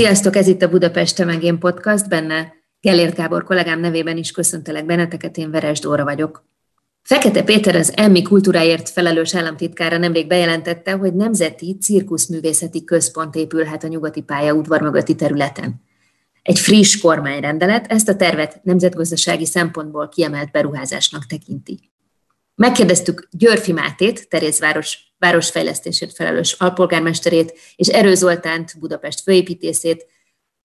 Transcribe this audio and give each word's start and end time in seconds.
Sziasztok, 0.00 0.36
ez 0.36 0.46
itt 0.46 0.62
a 0.62 0.68
Budapest 0.68 1.16
Te 1.16 1.24
meg 1.24 1.42
én 1.42 1.58
podcast, 1.58 2.08
benne 2.08 2.52
Gellért 2.80 3.14
Gábor 3.14 3.44
kollégám 3.44 3.80
nevében 3.80 4.16
is 4.16 4.30
köszöntelek 4.30 4.86
benneteket, 4.86 5.36
én 5.36 5.50
Veres 5.50 5.80
Dóra 5.80 6.04
vagyok. 6.04 6.44
Fekete 7.02 7.42
Péter 7.42 7.76
az 7.76 7.92
Emmi 7.96 8.22
kultúráért 8.22 8.88
felelős 8.88 9.34
államtitkára 9.34 9.98
nemrég 9.98 10.26
bejelentette, 10.26 10.92
hogy 10.92 11.14
nemzeti 11.14 11.76
cirkuszművészeti 11.80 12.84
központ 12.84 13.34
épülhet 13.34 13.84
a 13.84 13.88
nyugati 13.88 14.20
pályaudvar 14.20 14.80
mögötti 14.80 15.14
területen. 15.14 15.82
Egy 16.42 16.58
friss 16.58 17.00
kormányrendelet 17.00 17.86
ezt 17.86 18.08
a 18.08 18.16
tervet 18.16 18.60
nemzetgazdasági 18.62 19.46
szempontból 19.46 20.08
kiemelt 20.08 20.50
beruházásnak 20.50 21.26
tekinti. 21.26 21.90
Megkérdeztük 22.54 23.28
Györfi 23.30 23.72
Mátét, 23.72 24.28
Terézváros 24.28 24.98
városfejlesztésért 25.20 26.14
felelős 26.14 26.52
alpolgármesterét, 26.52 27.58
és 27.76 27.88
Erő 27.88 28.14
Zoltánt, 28.14 28.78
Budapest 28.78 29.20
főépítészét, 29.20 30.06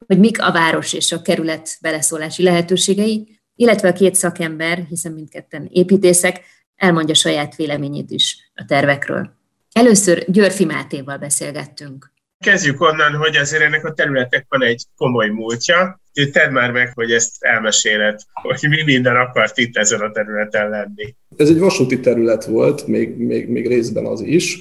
hogy 0.07 0.19
mik 0.19 0.41
a 0.41 0.51
város 0.51 0.93
és 0.93 1.11
a 1.11 1.21
kerület 1.21 1.77
beleszólási 1.81 2.43
lehetőségei, 2.43 3.39
illetve 3.55 3.87
a 3.87 3.93
két 3.93 4.15
szakember, 4.15 4.85
hiszen 4.89 5.11
mindketten 5.11 5.67
építészek, 5.71 6.41
elmondja 6.75 7.15
saját 7.15 7.55
véleményét 7.55 8.11
is 8.11 8.51
a 8.53 8.65
tervekről. 8.65 9.33
Először 9.71 10.25
Györfi 10.31 10.65
Mátéval 10.65 11.17
beszélgettünk. 11.17 12.13
Kezdjük 12.45 12.81
onnan, 12.81 13.13
hogy 13.13 13.35
azért 13.35 13.63
ennek 13.63 13.85
a 13.85 13.93
területek 13.93 14.45
van 14.49 14.63
egy 14.63 14.83
komoly 14.97 15.29
múltja. 15.29 16.01
Tedd 16.31 16.51
már 16.51 16.71
meg, 16.71 16.91
hogy 16.93 17.11
ezt 17.11 17.35
elmeséled, 17.39 18.19
hogy 18.33 18.69
mi 18.69 18.83
minden 18.83 19.15
akart 19.15 19.57
itt 19.57 19.77
ezen 19.77 19.99
a 19.99 20.11
területen 20.11 20.69
lenni. 20.69 21.15
Ez 21.37 21.49
egy 21.49 21.59
vasúti 21.59 21.99
terület 21.99 22.45
volt, 22.45 22.87
még, 22.87 23.17
még, 23.17 23.49
még 23.49 23.67
részben 23.67 24.05
az 24.05 24.21
is. 24.21 24.59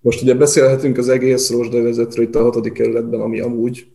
Most 0.00 0.22
ugye 0.22 0.34
beszélhetünk 0.34 0.98
az 0.98 1.08
egész 1.08 1.50
Rosdavezetről 1.50 2.24
itt 2.24 2.34
a 2.34 2.42
hatodik 2.42 2.72
kerületben, 2.72 3.20
ami 3.20 3.40
amúgy 3.40 3.86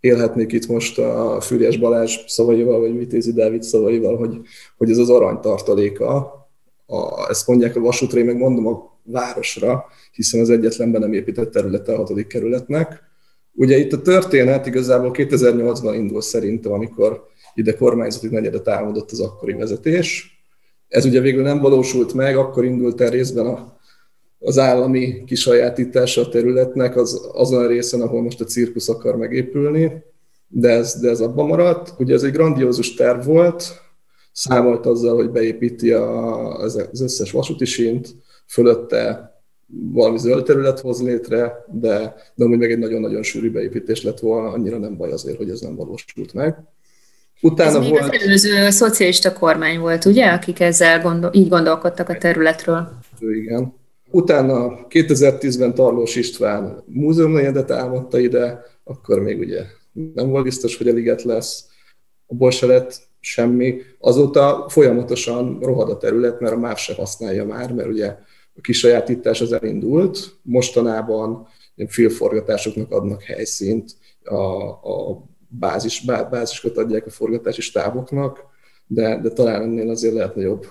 élhetnék 0.00 0.52
itt 0.52 0.66
most 0.66 0.98
a 0.98 1.40
Füriás 1.40 1.76
Balázs 1.76 2.16
szavaival, 2.26 2.80
vagy 2.80 2.98
Vitézi 2.98 3.32
Dávid 3.32 3.62
szavaival, 3.62 4.16
hogy, 4.16 4.40
hogy 4.76 4.90
ez 4.90 4.98
az 4.98 5.10
aranytartaléka. 5.10 6.36
A, 6.86 7.28
ezt 7.28 7.46
mondják 7.46 7.76
a 7.76 7.80
vasútra, 7.80 8.24
meg 8.24 8.36
mondom 8.36 8.66
a 8.66 8.97
városra, 9.10 9.84
hiszen 10.12 10.40
az 10.40 10.50
egyetlen 10.50 10.90
be 10.90 10.98
nem 10.98 11.12
épített 11.12 11.50
területe 11.50 11.92
a 11.92 11.96
hatodik 11.96 12.26
kerületnek. 12.26 13.02
Ugye 13.52 13.76
itt 13.76 13.92
a 13.92 14.02
történet 14.02 14.66
igazából 14.66 15.10
2008-ban 15.14 15.94
indul 15.94 16.20
szerintem, 16.20 16.72
amikor 16.72 17.26
ide 17.54 17.74
kormányzati 17.74 18.28
negyedet 18.28 18.68
álmodott 18.68 19.10
az 19.10 19.20
akkori 19.20 19.52
vezetés. 19.52 20.38
Ez 20.88 21.04
ugye 21.04 21.20
végül 21.20 21.42
nem 21.42 21.58
valósult 21.58 22.14
meg, 22.14 22.36
akkor 22.36 22.64
indult 22.64 23.00
el 23.00 23.10
részben 23.10 23.46
a 23.46 23.76
az 24.40 24.58
állami 24.58 25.24
kisajátítása 25.24 26.20
a 26.20 26.28
területnek 26.28 26.96
az, 26.96 27.28
azon 27.32 27.64
a 27.64 27.66
részen, 27.66 28.00
ahol 28.00 28.22
most 28.22 28.40
a 28.40 28.44
cirkusz 28.44 28.88
akar 28.88 29.16
megépülni, 29.16 30.02
de 30.48 30.68
ez, 30.68 31.00
de 31.00 31.08
ez 31.08 31.20
abban 31.20 31.46
maradt. 31.46 31.94
Ugye 31.98 32.14
ez 32.14 32.22
egy 32.22 32.32
grandiózus 32.32 32.94
terv 32.94 33.26
volt, 33.26 33.80
számolt 34.38 34.86
azzal, 34.86 35.16
hogy 35.16 35.30
beépíti 35.30 35.92
a, 35.92 36.56
az 36.56 37.00
összes 37.00 37.30
vasúti 37.30 37.64
sínt, 37.64 38.08
fölötte 38.46 39.32
valami 39.92 40.18
zöld 40.18 40.44
terület 40.44 40.80
hoz 40.80 41.02
létre, 41.02 41.64
de, 41.72 42.14
de 42.34 42.44
amúgy 42.44 42.58
meg 42.58 42.70
egy 42.70 42.78
nagyon-nagyon 42.78 43.22
sűrű 43.22 43.50
beépítés 43.50 44.02
lett 44.02 44.18
volna, 44.18 44.48
annyira 44.48 44.78
nem 44.78 44.96
baj 44.96 45.12
azért, 45.12 45.36
hogy 45.36 45.50
ez 45.50 45.60
nem 45.60 45.76
valósult 45.76 46.34
meg. 46.34 46.56
Utána 47.40 47.78
ez 47.78 47.82
még 47.82 47.90
volt... 47.90 48.02
az 48.02 48.22
előző 48.22 48.70
szocialista 48.70 49.32
kormány 49.32 49.78
volt, 49.78 50.04
ugye, 50.04 50.26
akik 50.26 50.60
ezzel 50.60 51.00
gondol, 51.00 51.30
így 51.34 51.48
gondolkodtak 51.48 52.08
a 52.08 52.18
területről? 52.18 52.88
Igen. 53.20 53.74
Utána 54.10 54.86
2010-ben 54.88 55.74
Tarlós 55.74 56.16
István 56.16 56.82
múzeumnegyedet 56.86 57.70
álmodta 57.70 58.18
ide, 58.18 58.64
akkor 58.84 59.20
még 59.20 59.38
ugye 59.38 59.64
nem 60.14 60.28
volt 60.28 60.44
biztos, 60.44 60.76
hogy 60.76 60.88
eliget 60.88 61.22
lesz. 61.22 61.64
Abból 62.26 62.50
se 62.50 62.66
lett 62.66 63.07
semmi. 63.20 63.80
Azóta 63.98 64.66
folyamatosan 64.68 65.58
rohad 65.60 65.90
a 65.90 65.96
terület, 65.96 66.40
mert 66.40 66.54
a 66.54 66.58
MÁV 66.58 66.76
se 66.76 66.94
használja 66.94 67.44
már, 67.44 67.72
mert 67.72 67.88
ugye 67.88 68.06
a 68.54 68.60
kisajátítás 68.60 69.40
az 69.40 69.52
elindult. 69.52 70.36
Mostanában 70.42 71.46
filmforgatásoknak 71.86 72.92
adnak 72.92 73.22
helyszínt, 73.22 73.96
a, 74.24 74.62
a 74.70 75.24
bázis, 75.48 76.04
bázisokat 76.04 76.76
adják 76.76 77.06
a 77.06 77.10
forgatási 77.10 77.60
stáboknak, 77.60 78.44
de, 78.86 79.20
de 79.20 79.28
talán 79.28 79.62
ennél 79.62 79.90
azért 79.90 80.14
lehet 80.14 80.34
nagyobb 80.34 80.66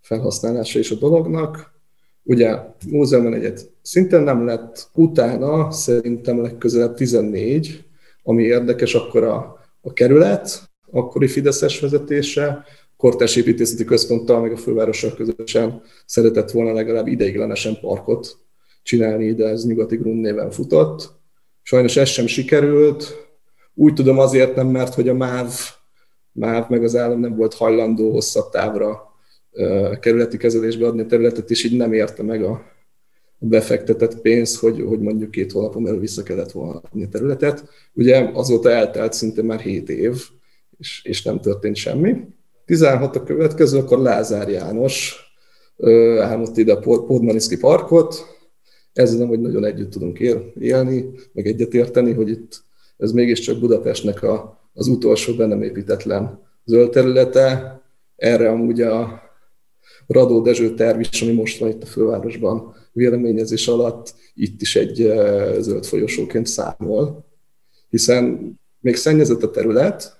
felhasználása 0.00 0.78
is 0.78 0.90
a 0.90 0.94
dolognak. 0.94 1.76
Ugye 2.22 2.56
múzeumban 2.88 3.34
egyet 3.34 3.70
szintén 3.82 4.20
nem 4.20 4.46
lett, 4.46 4.88
utána 4.94 5.70
szerintem 5.70 6.42
legközelebb 6.42 6.94
14, 6.94 7.84
ami 8.22 8.42
érdekes, 8.42 8.94
akkor 8.94 9.24
a, 9.24 9.58
a 9.80 9.92
kerület, 9.92 10.67
akkori 10.90 11.26
Fideszes 11.26 11.80
vezetése, 11.80 12.64
Kortás 12.96 13.36
Építészeti 13.36 13.84
Központtal, 13.84 14.40
meg 14.40 14.52
a 14.52 14.56
fővárossal 14.56 15.14
közösen 15.14 15.82
szeretett 16.06 16.50
volna 16.50 16.72
legalább 16.72 17.06
ideiglenesen 17.06 17.80
parkot 17.80 18.38
csinálni 18.82 19.24
ide, 19.24 19.46
ez 19.46 19.64
Nyugati 19.64 19.96
Grund 19.96 20.20
néven 20.20 20.50
futott. 20.50 21.10
Sajnos 21.62 21.96
ez 21.96 22.08
sem 22.08 22.26
sikerült. 22.26 23.26
Úgy 23.74 23.94
tudom 23.94 24.18
azért 24.18 24.54
nem, 24.54 24.66
mert 24.66 24.94
hogy 24.94 25.08
a 25.08 25.14
MÁV, 25.14 25.52
MÁV 26.32 26.68
meg 26.68 26.84
az 26.84 26.96
állam 26.96 27.20
nem 27.20 27.36
volt 27.36 27.54
hajlandó 27.54 28.12
hosszabb 28.12 28.50
távra 28.50 29.08
kerületi 30.00 30.36
kezelésbe 30.36 30.86
adni 30.86 31.00
a 31.00 31.06
területet, 31.06 31.50
és 31.50 31.64
így 31.64 31.76
nem 31.76 31.92
érte 31.92 32.22
meg 32.22 32.42
a 32.42 32.62
befektetett 33.38 34.20
pénz, 34.20 34.58
hogy, 34.58 34.80
hogy 34.80 35.00
mondjuk 35.00 35.30
két 35.30 35.52
hónapon 35.52 35.82
belül 35.82 36.00
vissza 36.00 36.22
kellett 36.22 36.50
volna 36.50 36.80
adni 36.84 37.04
a 37.04 37.08
területet. 37.08 37.68
Ugye 37.94 38.30
azóta 38.32 38.70
eltelt 38.70 39.12
szinte 39.12 39.42
már 39.42 39.60
7 39.60 39.88
év, 39.88 40.16
és, 40.78 41.04
és 41.04 41.22
nem 41.22 41.40
történt 41.40 41.76
semmi. 41.76 42.14
16 42.64 43.16
a 43.16 43.22
következő, 43.22 43.78
akkor 43.78 43.98
Lázár 43.98 44.48
János 44.48 45.16
álmodt 46.20 46.56
ide 46.56 46.72
a 46.72 46.78
Podmaniszki 46.80 47.58
parkot, 47.58 48.36
ezzel 48.92 49.18
nem, 49.18 49.28
hogy 49.28 49.40
nagyon 49.40 49.64
együtt 49.64 49.90
tudunk 49.90 50.18
él, 50.18 50.52
élni, 50.60 51.10
meg 51.32 51.46
egyetérteni, 51.46 52.12
hogy 52.12 52.28
itt 52.28 52.62
ez 52.96 53.12
mégiscsak 53.12 53.58
Budapestnek 53.58 54.22
a, 54.22 54.60
az 54.74 54.88
utolsó 54.88 55.34
be 55.34 55.46
nem 55.46 55.62
építetlen 55.62 56.40
zöld 56.64 56.90
területe. 56.90 57.80
Erre 58.16 58.50
amúgy 58.50 58.80
a 58.80 59.22
Radó 60.06 60.40
Dezső 60.40 60.74
terv 60.74 61.00
is, 61.00 61.22
ami 61.22 61.32
most 61.32 61.58
van 61.58 61.68
itt 61.68 61.82
a 61.82 61.86
fővárosban 61.86 62.74
véleményezés 62.92 63.68
alatt, 63.68 64.14
itt 64.34 64.60
is 64.60 64.76
egy 64.76 64.94
zöld 65.58 65.84
folyosóként 65.84 66.46
számol, 66.46 67.24
hiszen 67.88 68.52
még 68.80 68.96
szennyezett 68.96 69.42
a 69.42 69.50
terület, 69.50 70.17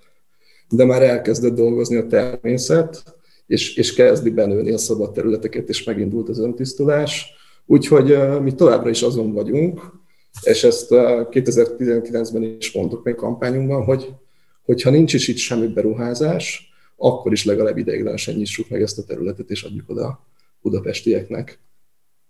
de 0.68 0.84
már 0.84 1.02
elkezdett 1.02 1.54
dolgozni 1.54 1.96
a 1.96 2.06
természet, 2.06 3.16
és, 3.46 3.76
és 3.76 3.94
kezdi 3.94 4.30
benőni 4.30 4.72
a 4.72 4.78
szabad 4.78 5.12
területeket, 5.12 5.68
és 5.68 5.84
megindult 5.84 6.28
az 6.28 6.38
öntisztulás. 6.38 7.26
Úgyhogy 7.66 8.18
mi 8.42 8.54
továbbra 8.54 8.90
is 8.90 9.02
azon 9.02 9.32
vagyunk, 9.32 9.80
és 10.42 10.64
ezt 10.64 10.86
2019-ben 10.90 12.42
eh, 12.42 12.56
is 12.58 12.72
mondtuk 12.72 13.04
még 13.04 13.14
kampányunkban, 13.14 13.84
hogy 13.84 14.14
hogyha 14.64 14.90
nincs 14.90 15.14
is 15.14 15.28
itt 15.28 15.36
semmi 15.36 15.66
beruházás, 15.66 16.72
akkor 16.96 17.32
is 17.32 17.44
legalább 17.44 17.76
ideiglenesen 17.76 18.34
nyissuk 18.34 18.68
meg 18.68 18.82
ezt 18.82 18.98
a 18.98 19.04
területet, 19.04 19.50
és 19.50 19.62
adjuk 19.62 19.90
oda 19.90 20.26
budapestieknek, 20.62 21.60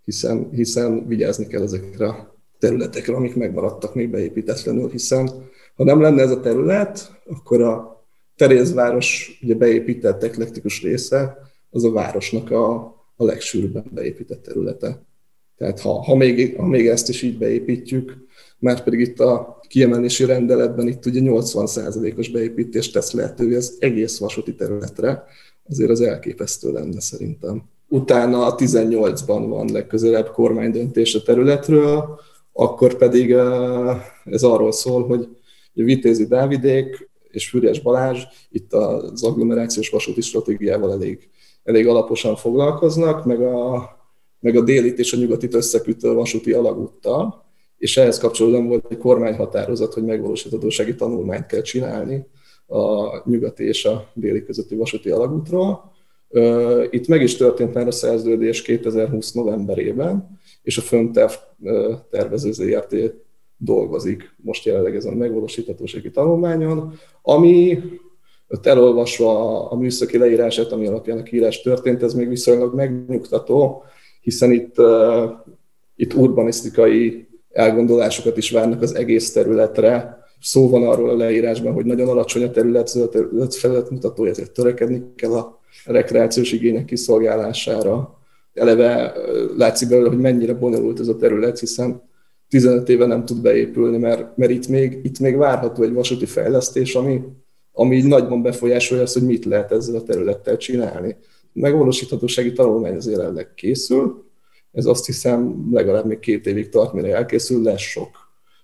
hiszen, 0.05 0.49
hiszen 0.51 1.07
vigyázni 1.07 1.47
kell 1.47 1.61
ezekre 1.61 2.07
a 2.07 2.35
területekre, 2.59 3.15
amik 3.15 3.35
megmaradtak 3.35 3.95
még 3.95 4.09
beépítetlenül, 4.09 4.89
hiszen 4.89 5.29
ha 5.75 5.83
nem 5.83 6.01
lenne 6.01 6.21
ez 6.21 6.31
a 6.31 6.39
terület, 6.39 7.21
akkor 7.25 7.61
a 7.61 7.98
Terézváros 8.39 9.39
ugye 9.41 9.55
beépített 9.55 10.23
eklektikus 10.23 10.81
része, 10.81 11.37
az 11.69 11.83
a 11.83 11.91
városnak 11.91 12.51
a, 12.51 12.73
a 13.15 13.25
legsűrűbben 13.25 13.85
beépített 13.91 14.43
területe. 14.43 15.05
Tehát 15.57 15.79
ha, 15.79 16.03
ha, 16.03 16.15
még, 16.15 16.55
ha 16.57 16.65
még 16.65 16.87
ezt 16.87 17.09
is 17.09 17.21
így 17.21 17.37
beépítjük, 17.37 18.17
mert 18.59 18.83
pedig 18.83 18.99
itt 18.99 19.19
a 19.19 19.59
kiemelési 19.67 20.25
rendeletben 20.25 20.87
itt 20.87 21.05
ugye 21.05 21.21
80%-os 21.23 22.29
beépítést 22.29 22.93
tesz 22.93 23.11
lehetővé 23.11 23.55
az 23.55 23.77
egész 23.79 24.17
vasúti 24.17 24.55
területre, 24.55 25.23
azért 25.69 25.89
az 25.89 26.01
elképesztő 26.01 26.71
lenne 26.71 26.99
szerintem. 26.99 27.63
Utána 27.87 28.45
a 28.45 28.55
18-ban 28.55 29.45
van 29.49 29.69
legközelebb 29.71 30.29
kormánydöntés 30.29 31.15
a 31.15 31.21
területről, 31.21 32.19
akkor 32.53 32.95
pedig 32.95 33.31
ez 34.25 34.43
arról 34.43 34.71
szól, 34.71 35.07
hogy 35.07 35.27
Vitézi 35.73 36.25
Dávidék 36.25 37.08
és 37.31 37.49
Füriás 37.49 37.79
Balázs 37.79 38.23
itt 38.49 38.73
az 38.73 39.23
agglomerációs 39.23 39.89
vasúti 39.89 40.21
stratégiával 40.21 40.91
elég, 40.91 41.29
elég 41.63 41.87
alaposan 41.87 42.35
foglalkoznak, 42.35 43.25
meg 43.25 43.41
a, 43.41 43.89
meg 44.39 44.55
a 44.55 44.61
délit 44.61 44.99
és 44.99 45.13
a 45.13 45.17
nyugatit 45.17 45.53
összekütő 45.53 46.13
vasúti 46.13 46.51
alagúttal, 46.51 47.47
és 47.77 47.97
ehhez 47.97 48.17
kapcsolódóan 48.17 48.67
volt 48.67 48.85
egy 48.89 48.97
kormányhatározat, 48.97 49.93
hogy 49.93 50.03
megvalósíthatósági 50.03 50.95
tanulmányt 50.95 51.45
kell 51.45 51.61
csinálni 51.61 52.25
a 52.67 53.29
nyugati 53.29 53.63
és 53.63 53.85
a 53.85 54.11
déli 54.13 54.43
közötti 54.43 54.75
vasúti 54.75 55.09
alagútról. 55.09 55.91
Itt 56.89 57.07
meg 57.07 57.21
is 57.21 57.35
történt 57.35 57.73
már 57.73 57.87
a 57.87 57.91
szerződés 57.91 58.61
2020 58.61 59.31
novemberében, 59.31 60.39
és 60.61 60.77
a 60.77 60.81
Föntev 60.81 61.31
tervező 62.09 62.51
ZRT 62.51 62.95
dolgozik 63.59 64.35
most 64.43 64.65
jelenleg 64.65 64.95
ezen 64.95 65.13
a 65.13 65.15
megvalósíthatósági 65.15 66.11
tanulmányon, 66.11 66.93
ami 67.21 67.79
ott 68.47 68.65
elolvasva 68.65 69.69
a 69.69 69.75
műszaki 69.75 70.17
leírását, 70.17 70.71
ami 70.71 70.87
alapján 70.87 71.17
a 71.17 71.23
kiírás 71.23 71.61
történt, 71.61 72.03
ez 72.03 72.13
még 72.13 72.27
viszonylag 72.27 72.75
megnyugtató, 72.75 73.83
hiszen 74.21 74.51
itt, 74.51 74.75
itt 75.95 76.13
urbanisztikai 76.13 77.27
elgondolásokat 77.51 78.37
is 78.37 78.51
várnak 78.51 78.81
az 78.81 78.95
egész 78.95 79.31
területre. 79.31 80.17
Szó 80.41 80.69
van 80.69 80.87
arról 80.87 81.09
a 81.09 81.15
leírásban, 81.15 81.73
hogy 81.73 81.85
nagyon 81.85 82.07
alacsony 82.07 82.43
a 82.43 82.51
terület, 82.51 82.87
zöld 82.87 83.53
felület 83.53 84.19
ezért 84.19 84.51
törekedni 84.51 85.03
kell 85.15 85.31
a 85.31 85.59
rekreációs 85.85 86.51
igények 86.51 86.85
kiszolgálására. 86.85 88.17
Eleve 88.53 89.13
látszik 89.57 89.89
belőle, 89.89 90.09
hogy 90.09 90.19
mennyire 90.19 90.53
bonyolult 90.53 90.99
ez 90.99 91.07
a 91.07 91.15
terület, 91.15 91.59
hiszen 91.59 92.08
15 92.49 92.89
éve 92.89 93.05
nem 93.05 93.25
tud 93.25 93.41
beépülni, 93.41 93.97
mert, 93.97 94.37
mert 94.37 94.51
itt, 94.51 94.67
még, 94.67 94.99
itt 95.03 95.19
még 95.19 95.35
várható 95.35 95.83
egy 95.83 95.93
vasúti 95.93 96.25
fejlesztés, 96.25 96.95
ami, 96.95 97.21
ami 97.71 98.01
nagyban 98.01 98.41
befolyásolja 98.41 99.03
azt, 99.03 99.13
hogy 99.13 99.25
mit 99.25 99.45
lehet 99.45 99.71
ezzel 99.71 99.95
a 99.95 100.03
területtel 100.03 100.57
csinálni. 100.57 101.15
Megvalósíthatósági 101.53 102.53
tanulmány 102.53 102.95
az 102.95 103.09
jelenleg 103.09 103.53
készül, 103.53 104.29
ez 104.71 104.85
azt 104.85 105.05
hiszem 105.05 105.69
legalább 105.71 106.05
még 106.05 106.19
két 106.19 106.45
évig 106.45 106.69
tart, 106.69 106.93
mire 106.93 107.15
elkészül, 107.15 107.63
lesz 107.63 107.81
sok 107.81 108.09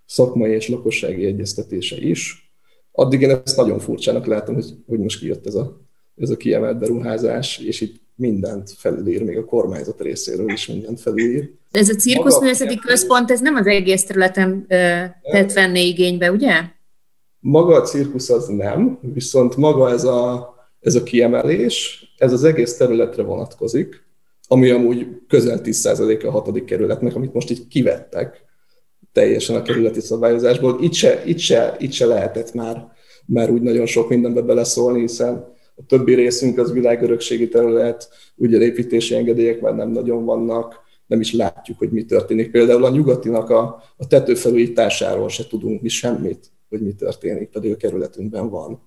szakmai 0.06 0.52
és 0.52 0.70
lakossági 0.70 1.26
egyeztetése 1.26 1.98
is. 1.98 2.52
Addig 2.92 3.22
én 3.22 3.30
ezt 3.30 3.58
nagyon 3.58 3.80
furcsának 3.80 4.26
látom, 4.26 4.56
hogy, 4.56 4.76
hogy 4.88 5.00
most 5.00 5.20
kijött 5.20 5.48
ez 5.48 5.56
a, 5.56 5.82
ez 6.18 6.30
a 6.30 6.38
kiemelt 6.38 6.80
beruházás, 6.80 7.60
és 7.60 7.82
itt 7.82 8.02
mindent 8.16 8.72
felülír, 8.78 9.24
még 9.24 9.38
a 9.38 9.46
kormányzat 9.46 10.02
részéről 10.02 10.50
is 10.52 10.68
mindent 10.68 11.00
felülír. 11.02 11.52
Ez 11.72 11.90
a 11.90 11.96
cirkuszművészeti 11.96 12.80
központ, 12.80 13.32
ez 13.32 13.42
nem 13.42 13.56
az 13.56 13.68
egész 13.68 14.04
területen 14.04 14.66
tett 15.32 15.54
venni 15.54 15.88
igénybe, 15.88 16.32
ugye? 16.32 16.62
Maga 17.40 17.76
a 17.76 17.82
cirkusz 17.82 18.30
az 18.30 18.48
nem, 18.48 19.00
viszont 19.14 19.56
maga 19.56 19.90
ez 19.90 20.04
a, 20.04 20.54
ez 20.80 20.96
a 20.96 21.04
kiemelés, 21.04 22.06
ez 22.18 22.34
az 22.34 22.44
egész 22.44 22.78
területre 22.78 23.24
vonatkozik, 23.24 24.04
ami 24.48 24.70
amúgy 24.70 25.08
közel 25.28 25.60
10% 25.64 26.28
a 26.28 26.32
hatodik 26.32 26.66
kerületnek, 26.66 27.16
amit 27.16 27.34
most 27.34 27.50
így 27.52 27.68
kivettek 27.68 28.44
teljesen 29.12 29.56
a 29.56 29.62
kerületi 29.62 30.00
szabályozásból. 30.00 30.78
Itt 30.82 30.94
se, 30.94 31.24
itt 31.26 31.40
se, 31.40 31.76
itt 31.80 31.92
se 31.92 32.06
lehetett 32.06 32.54
már, 32.54 32.88
már 33.26 33.50
úgy 33.52 33.62
nagyon 33.62 33.86
sok 33.86 34.10
mindenbe 34.10 34.42
beleszólni, 34.42 35.00
hiszen 35.00 35.54
a 35.76 35.86
többi 35.86 36.14
részünk 36.14 36.58
az 36.58 36.72
világörökségi 36.72 37.48
terület, 37.48 38.10
ugye 38.36 38.60
építési 38.60 39.16
engedélyek 39.16 39.62
már 39.62 39.76
nem 39.76 39.90
nagyon 39.90 40.26
vannak, 40.26 40.84
nem 41.06 41.20
is 41.20 41.34
látjuk, 41.34 41.78
hogy 41.78 41.92
mi 41.92 42.06
történik. 42.06 42.52
Például 42.52 42.84
a 42.84 42.90
nyugatinak 42.90 43.50
a, 43.50 43.84
a 43.98 44.08
tetőfelújításáról 44.08 45.30
se 45.30 45.48
tudunk 45.48 45.82
mi 45.82 45.88
semmit, 45.88 46.52
hogy 46.70 46.82
mi 46.82 46.94
történik, 46.94 47.50
pedig 47.50 47.72
a 47.72 47.78
kerületünkben 47.78 48.50
van. 48.50 48.82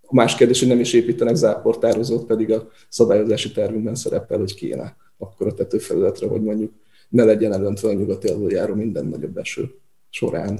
A 0.00 0.14
más 0.14 0.36
kérdés, 0.36 0.58
hogy 0.58 0.68
nem 0.68 0.80
is 0.80 0.92
építenek 0.92 1.34
záportározót, 1.34 2.26
pedig 2.26 2.52
a 2.52 2.68
szabályozási 2.88 3.52
tervünkben 3.52 3.94
szerepel, 3.94 4.38
hogy 4.38 4.54
kéne 4.54 4.96
akkor 5.18 5.46
a 5.46 5.54
tetőfelületre, 5.54 6.26
hogy 6.26 6.42
mondjuk 6.42 6.72
ne 7.08 7.24
legyen 7.24 7.52
elöntve 7.52 7.88
a 7.88 7.92
nyugati 7.92 8.28
aluljáró 8.28 8.74
minden 8.74 9.06
nagyobb 9.06 9.36
eső 9.36 9.70
során. 10.10 10.58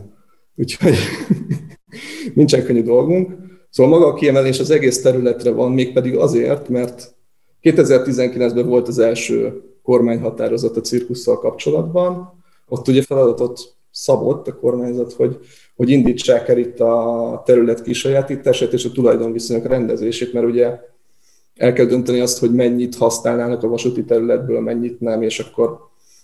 Úgyhogy 0.54 0.94
nincsen 2.34 2.64
könnyű 2.64 2.82
dolgunk. 2.82 3.30
Szóval 3.72 3.98
maga 3.98 4.06
a 4.06 4.14
kiemelés 4.14 4.58
az 4.58 4.70
egész 4.70 5.02
területre 5.02 5.50
van, 5.50 5.72
mégpedig 5.72 6.16
azért, 6.16 6.68
mert 6.68 7.14
2019-ben 7.62 8.66
volt 8.66 8.88
az 8.88 8.98
első 8.98 9.62
kormányhatározat 9.82 10.76
a 10.76 10.80
cirkusszal 10.80 11.38
kapcsolatban. 11.38 12.42
Ott 12.68 12.88
ugye 12.88 13.02
feladatot 13.02 13.74
szabott 13.90 14.48
a 14.48 14.56
kormányzat, 14.56 15.12
hogy, 15.12 15.38
hogy 15.76 15.90
indítsák 15.90 16.48
el 16.48 16.58
itt 16.58 16.80
a 16.80 17.42
terület 17.44 17.82
kisajátítását 17.82 18.72
és 18.72 18.84
a 18.84 18.92
tulajdonviszonyok 18.92 19.66
rendezését, 19.66 20.32
mert 20.32 20.46
ugye 20.46 20.78
el 21.56 21.72
kell 21.72 21.86
dönteni 21.86 22.20
azt, 22.20 22.38
hogy 22.38 22.54
mennyit 22.54 22.96
használnának 22.96 23.62
a 23.62 23.68
vasúti 23.68 24.04
területből, 24.04 24.60
mennyit 24.60 25.00
nem, 25.00 25.22
és 25.22 25.38
akkor, 25.38 25.78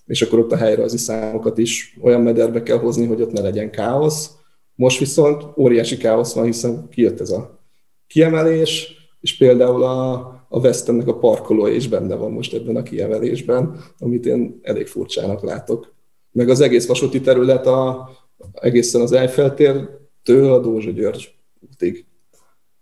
és 0.07 0.23
akkor 0.23 0.39
ott 0.39 0.53
a 0.53 0.57
helyrajzi 0.57 0.97
számokat 0.97 1.59
is 1.59 1.97
olyan 2.01 2.21
mederbe 2.21 2.63
kell 2.63 2.79
hozni, 2.79 3.07
hogy 3.07 3.23
ott 3.23 3.33
ne 3.33 3.41
legyen 3.41 3.71
káosz. 3.71 4.31
Most 4.79 4.99
viszont 4.99 5.45
óriási 5.57 5.97
káosz 5.97 6.35
van, 6.35 6.45
hiszen 6.45 6.89
kijött 6.89 7.21
ez 7.21 7.31
a 7.31 7.61
kiemelés, 8.07 8.97
és 9.21 9.37
például 9.37 9.83
a, 9.83 10.13
a 10.49 10.59
Westemnek 10.59 11.07
a 11.07 11.19
parkolója 11.19 11.75
is 11.75 11.89
benne 11.89 12.15
van 12.15 12.33
most 12.33 12.55
ebben 12.55 12.77
a 12.77 12.83
kiemelésben, 12.83 13.81
amit 13.99 14.27
én 14.27 14.59
elég 14.63 14.87
furcsának 14.87 15.43
látok. 15.43 15.95
Meg 16.33 16.49
az 16.49 16.61
egész 16.61 16.87
vasúti 16.87 17.21
terület 17.21 17.67
a, 17.67 18.11
egészen 18.53 19.01
az 19.01 19.13
Eiffel 19.13 19.55
tértől 19.55 20.53
a 20.53 20.61
Dózsa 20.61 20.91
György 20.91 21.35
útig. 21.71 22.05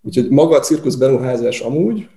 Úgyhogy 0.03 0.29
maga 0.29 0.57
a 0.57 0.61
cirkusz 0.61 0.95
beruházás 0.95 1.61
amúgy, 1.61 2.09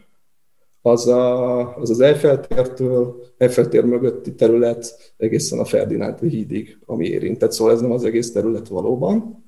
az, 0.81 1.07
a, 1.07 1.75
az 1.75 1.89
az 1.89 1.99
Eiffel 1.99 2.47
tértől, 2.47 3.23
Eiffel 3.37 3.67
tér 3.67 3.85
mögötti 3.85 4.35
terület 4.35 5.13
egészen 5.17 5.59
a 5.59 5.65
Ferdinánd 5.65 6.19
hídig, 6.19 6.77
ami 6.85 7.07
érintett. 7.07 7.51
Szóval 7.51 7.73
ez 7.73 7.81
nem 7.81 7.91
az 7.91 8.03
egész 8.03 8.31
terület 8.31 8.67
valóban, 8.67 9.47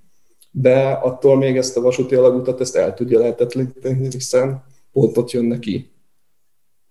de 0.51 0.89
attól 0.89 1.37
még 1.37 1.57
ezt 1.57 1.77
a 1.77 1.81
vasúti 1.81 2.15
alagutat 2.15 2.61
ezt 2.61 2.75
el 2.75 2.93
tudja 2.93 3.19
lehetetleníteni, 3.19 4.07
hiszen 4.09 4.63
pont 4.91 5.17
ott 5.17 5.31
jön 5.31 5.45
neki, 5.45 5.91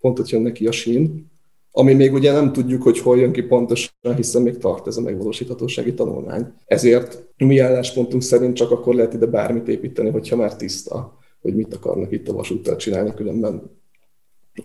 pont 0.00 0.18
ott 0.18 0.28
jön 0.28 0.42
neki 0.42 0.66
a 0.66 0.72
sín, 0.72 1.30
ami 1.72 1.94
még 1.94 2.12
ugye 2.12 2.32
nem 2.32 2.52
tudjuk, 2.52 2.82
hogy 2.82 2.98
hol 2.98 3.18
jön 3.18 3.32
ki 3.32 3.42
pontosan, 3.42 4.14
hiszen 4.16 4.42
még 4.42 4.58
tart 4.58 4.86
ez 4.86 4.96
a 4.96 5.00
megvalósíthatósági 5.00 5.94
tanulmány. 5.94 6.52
Ezért 6.64 7.22
mi 7.36 7.58
álláspontunk 7.58 8.22
szerint 8.22 8.56
csak 8.56 8.70
akkor 8.70 8.94
lehet 8.94 9.14
ide 9.14 9.26
bármit 9.26 9.68
építeni, 9.68 10.10
hogyha 10.10 10.36
már 10.36 10.56
tiszta, 10.56 11.18
hogy 11.40 11.54
mit 11.54 11.74
akarnak 11.74 12.12
itt 12.12 12.28
a 12.28 12.32
vasúttal 12.32 12.76
csinálni, 12.76 13.14
különben 13.14 13.78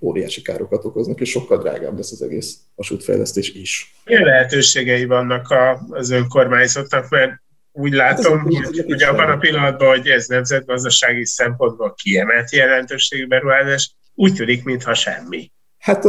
óriási 0.01 0.41
károkat 0.41 0.85
okoznak, 0.85 1.21
és 1.21 1.29
sokkal 1.29 1.57
drágább 1.57 1.95
lesz 1.95 2.11
az 2.11 2.21
egész 2.21 2.57
vasútfejlesztés 2.75 3.53
is. 3.53 3.95
Milyen 4.05 4.23
lehetőségei 4.23 5.05
vannak 5.05 5.53
az 5.89 6.09
önkormányzatnak, 6.09 7.09
mert 7.09 7.31
úgy 7.77 7.93
látom, 7.93 8.37
hát 8.37 8.65
hogy, 8.65 8.83
hogy 8.87 9.03
abban 9.03 9.29
a 9.29 9.37
pillanatban, 9.37 9.87
hogy 9.87 10.07
ez 10.07 10.27
nemzetgazdasági 10.27 11.25
szempontból 11.25 11.93
kiemelt 11.93 12.51
jelentőségű 12.51 13.27
beruházás, 13.27 13.95
úgy 14.13 14.33
tűnik, 14.33 14.63
mintha 14.63 14.93
semmi. 14.93 15.51
Hát 15.77 16.05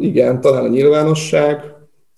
igen, 0.00 0.40
talán 0.40 0.64
a 0.64 0.68
nyilvánosság, 0.68 1.60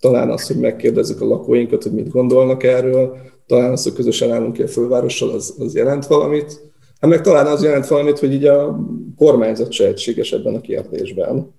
talán 0.00 0.30
az, 0.30 0.46
hogy 0.46 0.56
megkérdezzük 0.56 1.20
a 1.20 1.24
lakóinkat, 1.24 1.82
hogy 1.82 1.92
mit 1.92 2.08
gondolnak 2.08 2.62
erről, 2.62 3.16
talán 3.46 3.72
az, 3.72 3.82
hogy 3.82 3.92
közösen 3.92 4.32
állunk 4.32 4.52
ki 4.52 4.62
a 4.62 4.68
fővárossal, 4.68 5.30
az, 5.30 5.54
az 5.58 5.74
jelent 5.74 6.06
valamit. 6.06 6.60
Hát 7.00 7.10
meg 7.10 7.20
talán 7.20 7.46
az 7.46 7.62
jelent 7.62 7.86
valamit, 7.86 8.18
hogy 8.18 8.32
így 8.32 8.44
a 8.44 8.78
kormányzat 9.16 9.72
se 9.72 9.86
egységes 9.86 10.32
ebben 10.32 10.54
a 10.54 10.60
kérdésben. 10.60 11.54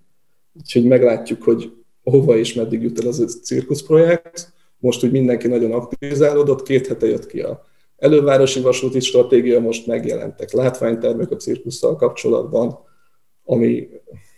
Úgyhogy 0.53 0.85
meglátjuk, 0.85 1.43
hogy 1.43 1.71
hova 2.03 2.37
és 2.37 2.53
meddig 2.53 2.81
jut 2.81 2.99
el 2.99 3.07
az 3.07 3.19
a 3.19 3.25
cirkuszprojekt. 3.25 4.53
Most 4.79 5.03
úgy 5.03 5.11
mindenki 5.11 5.47
nagyon 5.47 5.71
aktivizálódott, 5.71 6.63
két 6.63 6.87
hete 6.87 7.07
jött 7.07 7.27
ki 7.27 7.39
a 7.39 7.65
elővárosi 7.97 8.61
vasúti 8.61 8.99
stratégia, 8.99 9.59
most 9.59 9.87
megjelentek 9.87 10.51
látványtermek 10.51 11.31
a 11.31 11.35
cirkusszal 11.35 11.95
kapcsolatban, 11.95 12.79
ami 13.43 13.87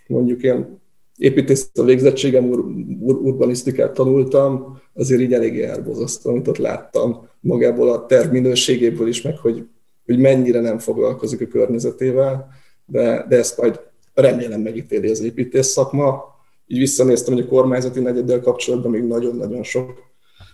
mondjuk 0.08 0.43
én 0.43 0.79
építészet 1.17 1.77
a 1.77 1.84
végzettségem, 1.84 2.50
ur, 2.50 2.60
ur, 3.00 3.15
urbanisztikát 3.15 3.93
tanultam, 3.93 4.79
azért 4.93 5.22
így 5.22 5.34
eléggé 5.34 5.63
elbozasztó, 5.63 6.29
amit 6.29 6.48
ott 6.48 6.58
láttam 6.58 7.27
magából 7.39 7.91
a 7.91 8.05
terv 8.05 8.31
minőségéből 8.31 9.08
is, 9.08 9.22
meg 9.22 9.38
hogy, 9.38 9.65
hogy 10.05 10.19
mennyire 10.19 10.60
nem 10.60 10.77
foglalkozik 10.77 11.41
a 11.41 11.48
környezetével, 11.48 12.48
de, 12.86 13.25
de 13.29 13.38
ezt 13.38 13.58
majd 13.58 13.79
remélem 14.13 14.62
megítéli 14.62 15.10
az 15.10 15.22
építész 15.22 15.67
szakma. 15.67 16.24
Így 16.67 16.77
visszanéztem, 16.77 17.34
hogy 17.34 17.43
a 17.43 17.48
kormányzati 17.48 18.00
negyeddel 18.00 18.39
kapcsolatban 18.39 18.91
még 18.91 19.03
nagyon-nagyon 19.03 19.63
sok 19.63 20.08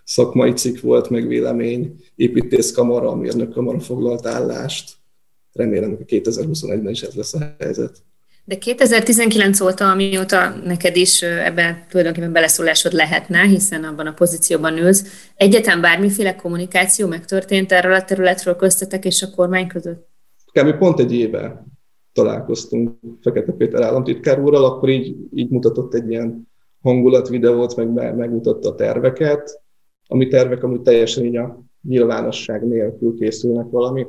szakmai 0.05 0.53
cikk 0.53 0.79
volt, 0.79 1.09
meg 1.09 1.27
vélemény, 1.27 1.95
építészkamara, 2.15 3.15
mérnökkamara 3.15 3.79
foglalt 3.79 4.25
állást. 4.25 4.93
Remélem, 5.53 5.95
hogy 5.95 6.05
2021-ben 6.07 6.91
is 6.91 7.01
ez 7.01 7.13
lesz 7.13 7.33
a 7.33 7.55
helyzet. 7.59 8.03
De 8.47 8.57
2019 8.57 9.59
óta, 9.59 9.91
amióta 9.91 10.50
neked 10.65 10.95
is 10.95 11.21
ebben 11.21 11.85
tulajdonképpen 11.89 12.31
beleszólásod 12.31 12.93
lehetne, 12.93 13.47
hiszen 13.47 13.83
abban 13.83 14.07
a 14.07 14.13
pozícióban 14.13 14.77
ülsz, 14.77 15.31
egyetlen 15.35 15.81
bármiféle 15.81 16.35
kommunikáció 16.35 17.07
megtörtént 17.07 17.71
erről 17.71 17.93
a 17.93 18.03
területről 18.03 18.55
köztetek 18.55 19.05
és 19.05 19.21
a 19.21 19.29
kormány 19.35 19.67
között? 19.67 20.07
Kb. 20.51 20.77
pont 20.77 21.00
egy 21.00 21.13
éve 21.13 21.65
találkoztunk 22.13 22.97
Fekete 23.21 23.51
Péter 23.51 23.81
államtitkár 23.81 24.39
úrral, 24.39 24.65
akkor 24.65 24.89
így, 24.89 25.15
így 25.33 25.50
mutatott 25.50 25.93
egy 25.93 26.09
ilyen 26.09 26.47
hangulatvideót, 26.81 27.75
meg 27.75 28.15
megmutatta 28.15 28.69
a 28.69 28.75
terveket, 28.75 29.62
ami 30.07 30.27
tervek 30.27 30.63
amúgy 30.63 30.81
teljesen 30.81 31.25
így 31.25 31.35
a 31.35 31.63
nyilvánosság 31.81 32.67
nélkül 32.67 33.17
készülnek 33.17 33.69
valami 33.69 34.05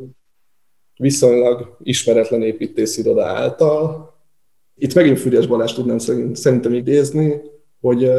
viszonylag 0.96 1.76
ismeretlen 1.82 2.42
építésziroda 2.42 3.26
által. 3.26 4.14
Itt 4.74 4.94
megint 4.94 5.18
Füriás 5.18 5.46
Balázs 5.46 5.72
tudnám 5.72 5.98
szerintem 6.32 6.72
idézni, 6.72 7.40
hogy, 7.80 8.10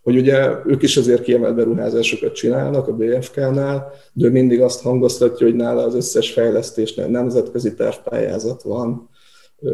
hogy 0.00 0.16
ugye 0.16 0.50
ők 0.66 0.82
is 0.82 0.96
azért 0.96 1.22
kiemelt 1.22 1.54
beruházásokat 1.54 2.34
csinálnak 2.34 2.88
a 2.88 2.96
BFK-nál, 2.96 3.92
de 4.12 4.26
ő 4.26 4.30
mindig 4.30 4.60
azt 4.60 4.82
hangoztatja, 4.82 5.46
hogy 5.46 5.56
nála 5.56 5.82
az 5.82 5.94
összes 5.94 6.32
fejlesztésnél 6.32 7.06
nemzetközi 7.06 7.74
tervpályázat 7.74 8.62
van, 8.62 9.10